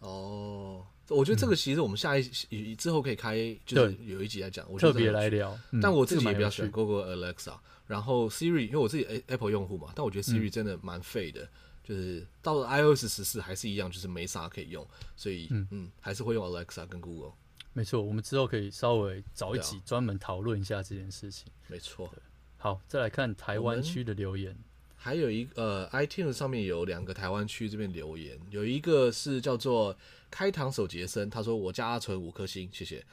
[0.00, 3.36] 哦，我觉得这个其实我们下一、嗯、之后可以开，
[3.66, 5.58] 就是有一集来讲，我特别来聊。
[5.72, 7.54] 嗯、但我自己也比较喜欢这 Google Alexa，
[7.88, 11.48] 然后 Siri，因为我自己 Apple 用户嘛，但我觉得 Siri 真的蛮废的，嗯、
[11.82, 14.86] 就是到了 iOS 十四还是一样，就是没啥可以用，
[15.16, 17.32] 所以嗯嗯，还是会用 Alexa 跟 Google。
[17.72, 21.50] 没错，我们之后可以稍微找一集专门讨论一下这件事情。
[21.66, 22.12] 没错。
[22.56, 24.56] 好，再来看台湾区的留言。
[24.96, 29.96] 还有一个呃，iTunes 上面有两个台湾区这边留言，有一个是叫做
[30.28, 33.06] 开膛手杰森，他说我家阿纯五颗星，谢谢。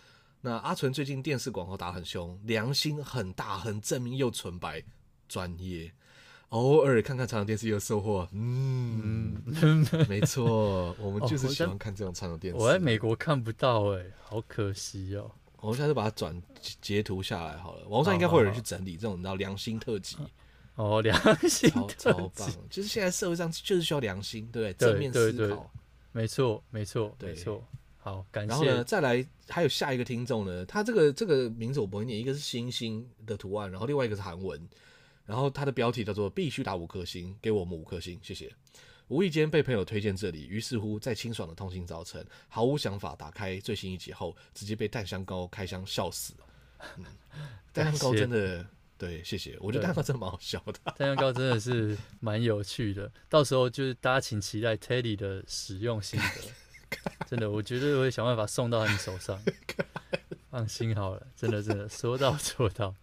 [0.45, 4.83] 那阿纯最近电视广告打很凶，良心很大，很正面又纯白，
[5.27, 5.91] 专业。
[6.49, 9.41] 偶尔看看长长电视又收获，嗯，
[10.07, 12.59] 没错，我们就是喜欢看这种长长电视。
[12.59, 15.31] 我在美国看不到哎、欸，好可惜哦。
[15.61, 16.39] 我们下次把它转
[16.79, 20.15] 截图下来好了，网上应该会有人去整理这种你知道良心特辑。
[20.75, 21.17] 哦，良
[21.49, 24.87] 心超超棒，就是现在社会上就是需要良心，对不对？
[24.91, 25.71] 正面思考，
[26.11, 27.63] 没错，没错，没错。
[28.05, 28.49] 好，感谢。
[28.49, 34.61] 然后呢，再来还有下一个听众呢，他这个这个名字我不会念，一个是星星的图案，然后另外一个是韩文。
[35.25, 38.53] 然后他的标题叫做“必须打五颗星”，给我们五颗星，谢谢。
[39.07, 46.45] 无意间被朋友推荐这里，于是乎在清爽的通勤早晨，毫无想法打开最新一集后，直接被蛋香膏开箱笑死了。
[46.97, 47.05] 嗯，
[47.73, 48.63] 蛋香膏真的
[48.99, 49.57] 对，谢谢。
[49.59, 53.11] 我觉得蛋香膏真的蛮好笑的，蛋香膏真的是蛮有趣的。
[53.27, 56.51] 到时候就是大家请期待 Teddy 的使用心得，
[57.27, 59.39] 真的，我绝对会想办法送到你手上。
[60.49, 62.93] 放心好了，真的真的说到做到。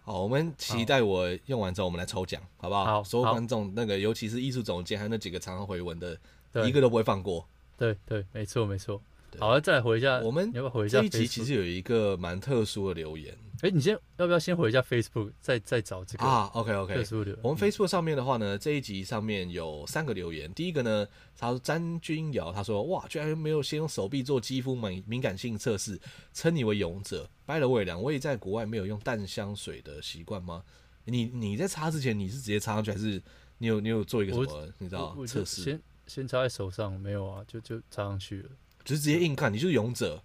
[0.00, 2.84] 好，我们期待我用完之后，我们来抽奖，好不好？
[2.84, 6.18] 好，所有观众那个，尤其是艺术总监，还有那几个常常回文的，
[6.66, 7.46] 一个都不会放过。
[7.76, 9.00] 对对，没错没错。
[9.38, 10.98] 好，再回一下，我们要不要回一下？
[10.98, 13.36] 这一集其实有一个蛮特殊的留言。
[13.60, 17.02] 哎，你先要不要先回一下 Facebook，再再找这个啊？OK OK。
[17.02, 17.36] Facebook。
[17.42, 20.52] 我们 Facebook 上面的话呢，这一集上面有三个留言。
[20.54, 21.06] 第一个呢，
[21.36, 25.98] 他说詹君尧，他说哇，居然没有先用手臂做肌肤敏敏感性测试，
[26.32, 27.28] 称你为勇者。
[27.46, 30.62] By the way，两位在国外没有用淡香水的习惯吗？
[31.04, 33.20] 你你在擦之前，你是直接擦上去，还是
[33.58, 35.62] 你有你有做一个什么你知道测试？
[35.62, 38.50] 先先擦在手上，没有啊，就就擦上去了，
[38.84, 40.22] 就是直接硬看，你就是勇者。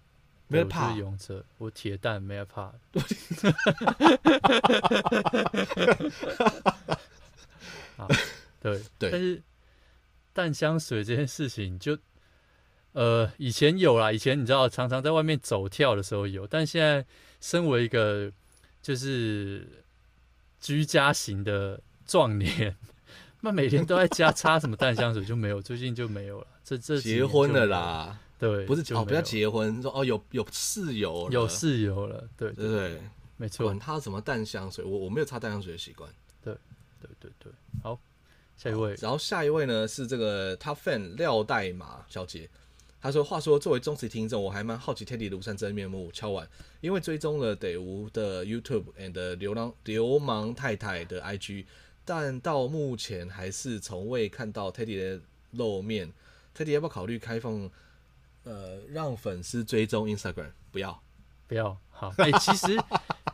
[0.48, 2.72] 没有怕，我勇者，我铁蛋没有怕。
[8.60, 9.42] 对 对，但是
[10.32, 12.02] 淡香水这件事情就，就
[12.92, 17.04] 呃以前有啦，以前你知道，常常在外面走跳的时候有，但现在
[17.40, 18.30] 身为一个
[18.82, 19.66] 就是
[20.60, 22.76] 居家型的壮年，
[23.40, 26.46] 那每天都在家擦什么淡香水就没有，最近就没有了。
[26.64, 28.18] 这这结婚了啦。
[28.44, 33.00] 对，不是哦，不要结婚，说哦有有室友，有室友了，对对对，
[33.38, 33.64] 没错。
[33.64, 36.10] 管他什么淡香水，我我没有擦淡香水的习惯。
[36.42, 36.54] 对
[37.00, 37.98] 对对对，好，
[38.58, 38.94] 下一位。
[39.00, 42.50] 然后下一位呢是这个 Top Fan 廖代玛小姐，
[43.00, 46.12] 他说：“话说作为忠实听众，我还蛮好奇 Teddy 庐山真面目。
[46.12, 46.46] 敲完，
[46.82, 51.64] 因为追踪了得无的 YouTube and 流浪流氓太太的 IG，
[52.04, 55.22] 但到目前还是从未看到 Teddy 的
[55.52, 56.12] 露面。
[56.54, 57.70] Teddy 要不要考虑开放？”
[58.44, 61.00] 呃，让粉丝追踪 Instagram，不要，
[61.46, 62.12] 不要，好。
[62.18, 62.78] 哎、欸，其实，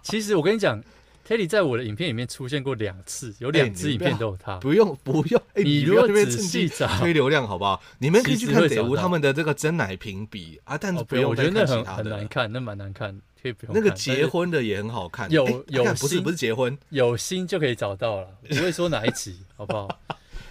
[0.02, 0.82] 其实我跟你讲
[1.26, 4.56] ，Teddy 在我的影片里面出现过两次，有两支影片都有他。
[4.58, 5.40] 不用，不用。
[5.54, 7.82] 哎、欸，你如果仔细找，推流量好不好？
[7.98, 11.28] 你们可以去看北吴他们的这个真奶评比啊，但是不用、哦。
[11.30, 13.74] 我觉得那很很难看，那蛮难看，可以不用。
[13.74, 19.88] 那个结婚的也很好看，有有、欸、不是不是结婚，有心就可以找到了，不会说哪一集，好不好？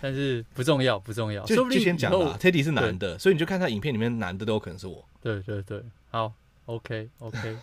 [0.02, 1.44] 但是不重要，不重要。
[1.46, 2.38] 就就先讲吧。
[2.40, 5.04] Teddy 是男的，所以你就看他影片里面男的都有可能是我。
[5.22, 6.34] 对对对，好
[6.66, 7.58] ，OK OK，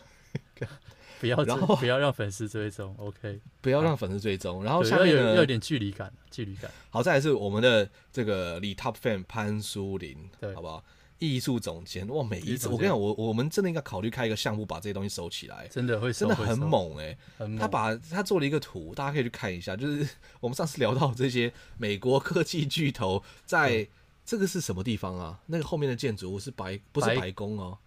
[1.21, 4.63] 不要然后不要让粉丝追踪，OK，不要让粉丝追踪。
[4.63, 6.71] 然后下面要有要有点距离感，距离感。
[6.91, 10.85] 好，再来是我们的这个李 Top Fan 潘书林，对，好不好？
[11.19, 15.67] 艺术总监哇，每一次我跟你讲，我我们真的应该考虑开一个项目，把这些东西收起来。
[15.69, 17.57] 真的会，真的很猛哎、欸！
[17.59, 19.75] 他把他做了一个图，大家可以去看一下。
[19.75, 20.09] 就是
[20.41, 23.89] 我们上次聊到这些美国科技巨头，在
[24.25, 25.41] 这个是什么地方啊？
[25.47, 27.79] 那个后面的建筑物是白，不是白宫哦？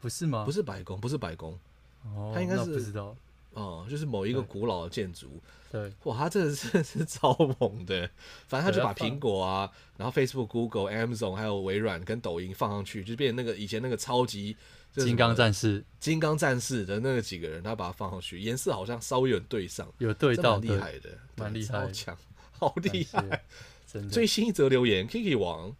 [0.00, 0.44] 不是吗？
[0.44, 1.58] 不是白宫，不是白宫。
[2.04, 3.16] 哦，他应该是不知道。
[3.52, 5.40] 哦，就是某一个古老的建筑。
[5.70, 8.08] 对，哇，他这个是 是超猛的。
[8.46, 14.56] 反正他就把苹果啊，然后 Facebook、Google、Amazon 还有微软跟抖音放上去，就变成那个以前那个超级
[14.94, 22.16] 金刚战士、金刚战士的那个几个人，他把它放上去，颜色好像稍微有点对上，有对到，蛮厉害的，蛮厉害，超强，
[22.52, 23.44] 好厉害。
[23.86, 24.08] 真的。
[24.08, 25.76] 最新一则留言，Kiki 王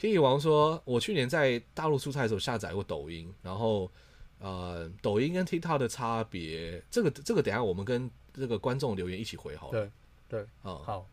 [0.00, 3.88] ，Kiki 王说，我去年在大陆出差的时候下载过抖音，然后。
[4.40, 9.72] 呃，抖音跟 TikTok 的差别，这个这个等下我们跟这个观众留言一起回好了。
[9.72, 9.90] 对
[10.28, 11.06] 对，嗯，好。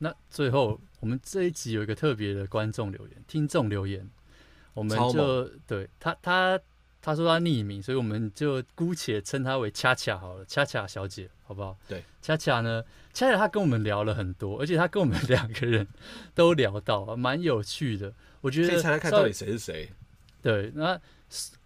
[0.00, 4.06] 那最后我们这一集有一个特别的观众留言、听众留言，
[4.74, 6.60] 我们就对他他
[7.00, 11.76] 他说他匿名，所以我们就姑且称他为恰恰好了，恰恰小姐，好不好？
[11.88, 15.88] 对，恰恰呢，恰恰他跟我们聊了很多，而且他跟我们两个人
[16.34, 18.12] 都聊到，蛮有趣的。
[18.42, 19.90] 我觉得可以猜猜看到底谁是谁？
[20.42, 21.00] 对，那。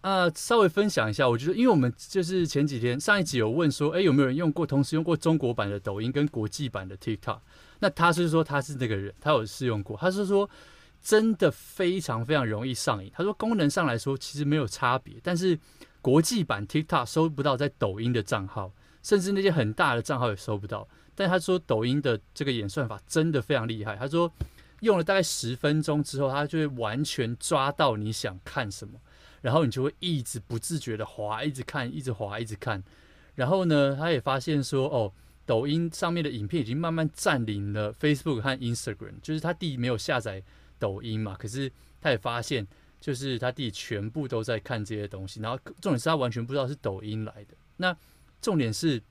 [0.01, 7.39] 啊，稍微分享一下，我觉得，因为我们就是前几天上一集有问说，哎，有没有人用过，同时用过中国版的抖音跟国际版的 TikTok？
[7.79, 10.49] 那他是说他是那个人，他有试用过，他是说
[11.01, 13.09] 真的非常非常容易上瘾。
[13.15, 15.57] 他说功能上来说其实没有差别，但是
[16.01, 20.85] 国际版 TikTok 收不到在抖音的账号，甚至那些很大的账号也收不到。
[21.15, 24.29] 但他说抖音的这个演算法真的非常厉害，他说
[24.81, 28.99] 用了大概十分钟之后，他就会完全抓到你想看什么。
[29.43, 32.81] 然后你就会一直不自觉的滑，一直看，一直滑，一直看。
[33.35, 35.11] 然后呢，他也发现说，哦，
[35.45, 39.15] 抖音上面的影片已经慢慢占领了 Facebook 和 Instagram。
[39.21, 40.41] 就是他弟没有下载
[40.79, 41.69] 抖音嘛，可是
[41.99, 42.65] 他也发现，
[43.01, 45.41] 就是他弟全部都在看这些东西。
[45.41, 47.53] 然后重点是他完全不知道是抖音来的。
[47.75, 47.93] 那
[48.41, 49.01] 重点是，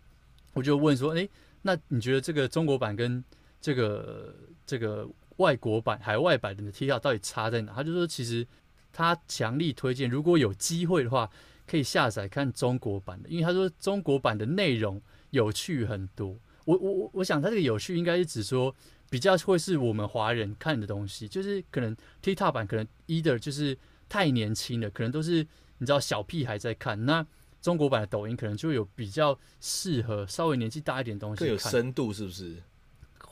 [0.54, 1.28] 我就问说，诶，
[1.60, 3.22] 那你觉得这个中国版跟
[3.60, 5.06] 这个这个
[5.36, 7.74] 外国版、海外版的 TikTok 到底差在哪？
[7.74, 8.46] 他就说，其实。
[8.92, 11.30] 他强力推荐，如果有机会的话，
[11.66, 16.36] 可以下载看中国版的，因为他说中国版的内容有趣很多。
[16.64, 18.74] 我我我想他这个有趣应该是指说
[19.10, 23.76] 比较会是我们华人看的东西，就是可能 TikTok 版可能 either 就是
[24.08, 25.46] 太年轻了，可能都是
[25.78, 27.04] 你知道小屁孩在看。
[27.04, 27.26] 那
[27.60, 32.56] 中国版的抖音可能就有比较适合稍微年纪大一点东西，更有深度，是不是？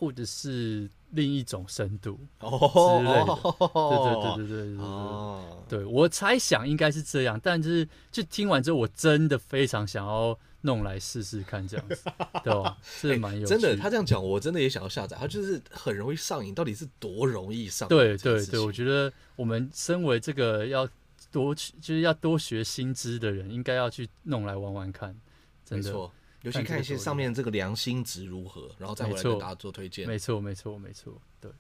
[0.01, 11.99] 或者是另一种深度哦之类的，对对对对对对对，哦，对我猜想应该是这样，但就是就听完之后，我真的非常想要弄来试试看这样子，
[12.43, 12.79] 对吧？
[12.83, 15.19] 是蛮有真的，他这样讲，我真的也想要下载。
[15.21, 17.91] 他就是很容易上瘾，到底是多容易上瘾？
[17.91, 20.89] 对对对，我觉得我们身为这个要
[21.31, 25.15] 多就是要多学新知的人，应该要去弄来玩玩看，
[25.63, 25.93] 真的。
[26.43, 30.07] 尤其看一些上面这个良心值如何，然后再回来给大家做推荐。
[30.07, 31.51] 没错，没错，没错，对。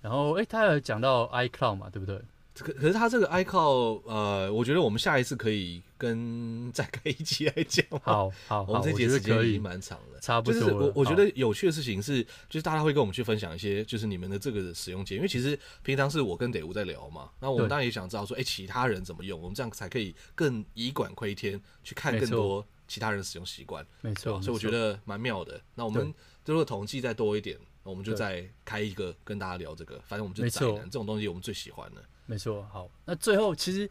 [0.00, 2.20] 然后，哎，他有讲到 iCloud 嘛，对不对？
[2.54, 7.82] 可可是他这个 iCloud，呃，我觉得我们下一次可以跟 再开一期来讲。
[8.02, 10.60] 好 好，我们这节时间已经蛮长了，差不多。
[10.60, 15.20] 就是我我觉得有趣的事情是，就是大家会跟我们去分享一些，就是你们的这个使用经验。
[15.20, 22.66] 因为其实平常是我跟得吾在聊嘛，那我们当然也想知道说，哎，其他人怎么用，我们这样才可以更以管窥天，去看更多。
[22.92, 25.58] 其他人使用习惯，没错，所以我觉得蛮妙的。
[25.74, 26.12] 那我们
[26.44, 29.98] 如果统计再多一点，我们就再开一个跟大家聊这个。
[30.06, 32.04] 反正我们就宅男，这种东西我们最喜欢的。
[32.26, 33.88] 没错，好，那最后其实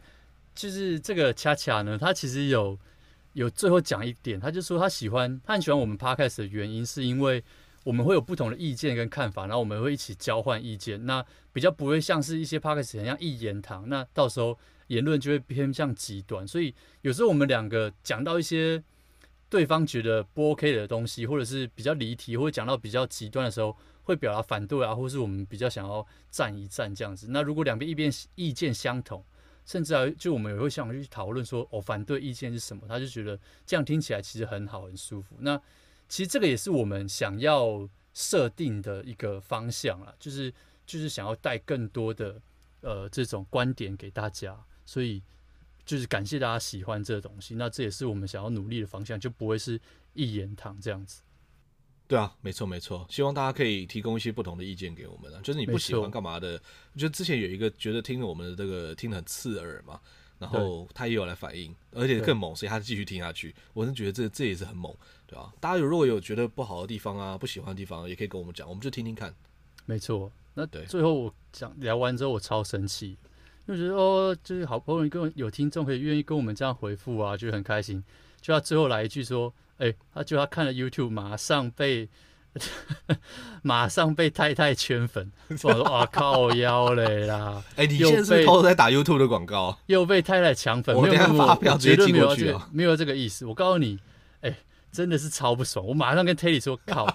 [0.54, 2.78] 就是这个恰恰呢，他其实有
[3.32, 7.42] 有最后讲一点，他就说他喜欢，他很喜欢我们 Podcast 的原因，是因为
[7.82, 14.56] 我们会有不同的意见跟看法，然后我们会一起交换意见，那比较不会像是一些 Podcast 很像一言堂，那到时候
[14.94, 16.46] 言论就会偏向极端。
[16.46, 18.82] 所以有时候我们两个讲到一些。
[19.52, 27.26] 对方觉得不 OK 的东西，或者是比较离题，或者讲到比较极端的时候，会表达反对啊，或是我们比较想要站一站这样子。
[27.28, 29.22] 那如果两边一边意见相同，
[29.66, 32.88] 甚至啊，就我们也会想去讨论说，哦，反对意见是什么？
[32.88, 35.36] 他就觉得这样听起来其实很好，很舒服。
[35.40, 35.60] 那
[36.08, 40.50] 其实这个也是我们想要设定的一个方向啦，就是
[40.86, 42.40] 就是想要带更多的
[42.80, 45.22] 呃这种观点给大家，所以。
[45.84, 49.78] 就是感谢大家喜欢这个东西，那这也是我们想要努力的方向，就不会是
[50.14, 51.22] 一言堂这样子。
[52.06, 55.40] 对啊，没错没错，希望大家可以提供一些不同的意见给我们啊。
[55.42, 56.52] 就是你不喜欢干嘛的？
[56.94, 60.00] 我觉得之前有一个觉得听了我们的这个听得很刺耳嘛，
[60.38, 63.52] 然后他也有来反应，而且更猛，所以他继续听下去。
[63.74, 64.94] 我是觉得这这也是很猛，
[65.26, 69.34] 对啊，大家有如果有觉得不好的地方啊，不喜欢的地方，也可以跟我们讲，我们就听听看。
[69.84, 73.18] 没错，那对，最后我讲聊完之后，我超生气。
[73.66, 78.02] 就觉得哦，就是好不容易跟有听众可以愿意跟我们这样回复啊，就很开心。
[78.40, 82.08] 就他最后来一句说：“哎、欸，他就他看了 YouTube，马上被
[83.62, 90.96] 马上被太太圈粉。”我说：“哇靠腰嘞啦！”哎、欸，你现在是偷偷在打 YouTube 的广告，又被太太抢粉。
[90.96, 93.46] 我没有发票绝对没有这个没有这个意思。
[93.46, 93.96] 我告诉你，
[94.40, 94.56] 哎、欸，
[94.90, 95.86] 真的是超不爽。
[95.86, 97.06] 我马上跟 Terry 说：“靠，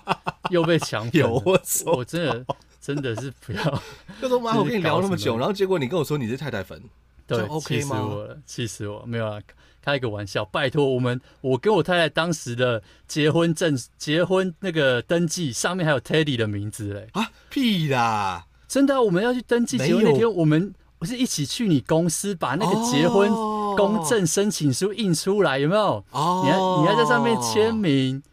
[0.50, 2.46] 又被抢粉 我，我真的。”
[2.88, 3.82] 真的是不要，
[4.22, 6.82] 就说妈，我跟你聊那么久，然后结果你跟我说你是太太粉，
[7.28, 7.60] 对，OK 吗？
[7.66, 9.04] 气死我了，气死我！
[9.06, 9.42] 没有啊，
[9.82, 18.46] 开一个玩笑，拜托我们，我跟我太太当时的结婚证、结婚那个登记上面还有 Teddy 的名字嘞啊，屁啦！
[18.70, 23.30] 真的、啊，我们要去登记结婚那天，我们不是一起去你公司把那个结婚
[23.76, 26.06] 公证申请书印出来，有没有？
[26.12, 28.24] 哦，你还你还在上面签名。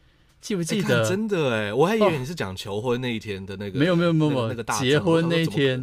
[0.44, 1.08] 记不记欸得？
[1.08, 5.82] 真的哎，我还以为你是讲求婚那一天的那个，没有没有没有没有那个大结婚那一天，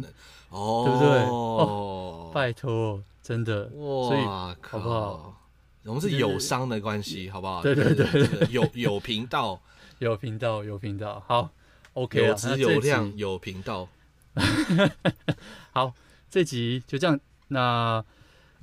[0.50, 1.08] 哦，对不对？
[1.26, 5.36] 哦，拜托，真的，所以哇靠，好不好？
[5.84, 7.60] 我们是友商的关系，好不好？
[7.60, 9.60] 对对对对，有有频道，
[9.98, 11.50] 有频道，有频道，好
[11.94, 13.88] ，OK 有质有量，有频道。
[15.74, 15.92] 好，
[16.30, 17.18] 这集就这样。
[17.48, 18.04] 那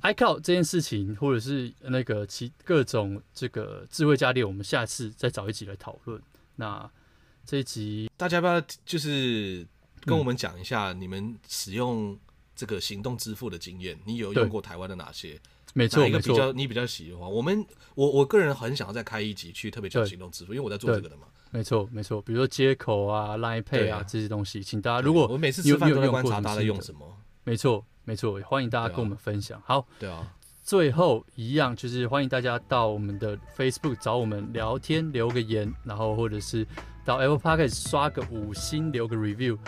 [0.02, 6.20] iCloud 这件事情，或者是那个其各种这个智慧家电，我们下次再找一集来讨论。
[6.56, 6.90] 那
[7.44, 9.66] 这一集大家要不要就是
[10.02, 12.18] 跟我们讲一下你们使用
[12.54, 13.98] 这个行动支付的经验？
[14.04, 15.40] 你有用过台湾的哪些？
[15.72, 17.30] 没错，一个比较你比较喜欢？
[17.30, 17.64] 我们
[17.94, 21.22] 我我个人很想要再开一集去特别讲行动支付，因为我在做这个的嘛。
[21.50, 27.16] 没错没错，比如说接口啊、Line Pay 啊这些东西，请大家如果我每次吃饭都在观察大家在用什么。
[27.50, 29.60] 没错没错，欢迎大家跟我们分享。
[29.64, 30.24] 好，对啊。
[30.62, 36.64] 最后一样就是欢迎大家到我们的 Facebook 找我们聊天，留个言，然后或者是
[37.04, 39.58] 到 Apple Podcast 刷个五星，留个 review。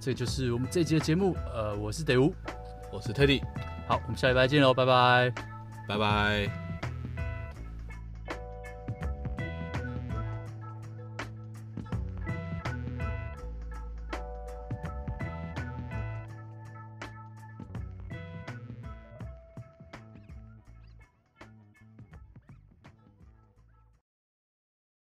[0.00, 1.36] 这就是我们这集的节目。
[1.54, 2.34] 呃，我是德乌，
[2.92, 3.40] 我是 Teddy。
[3.86, 5.32] 好，我们下礼拜见喽，拜拜，
[5.86, 6.67] 拜拜。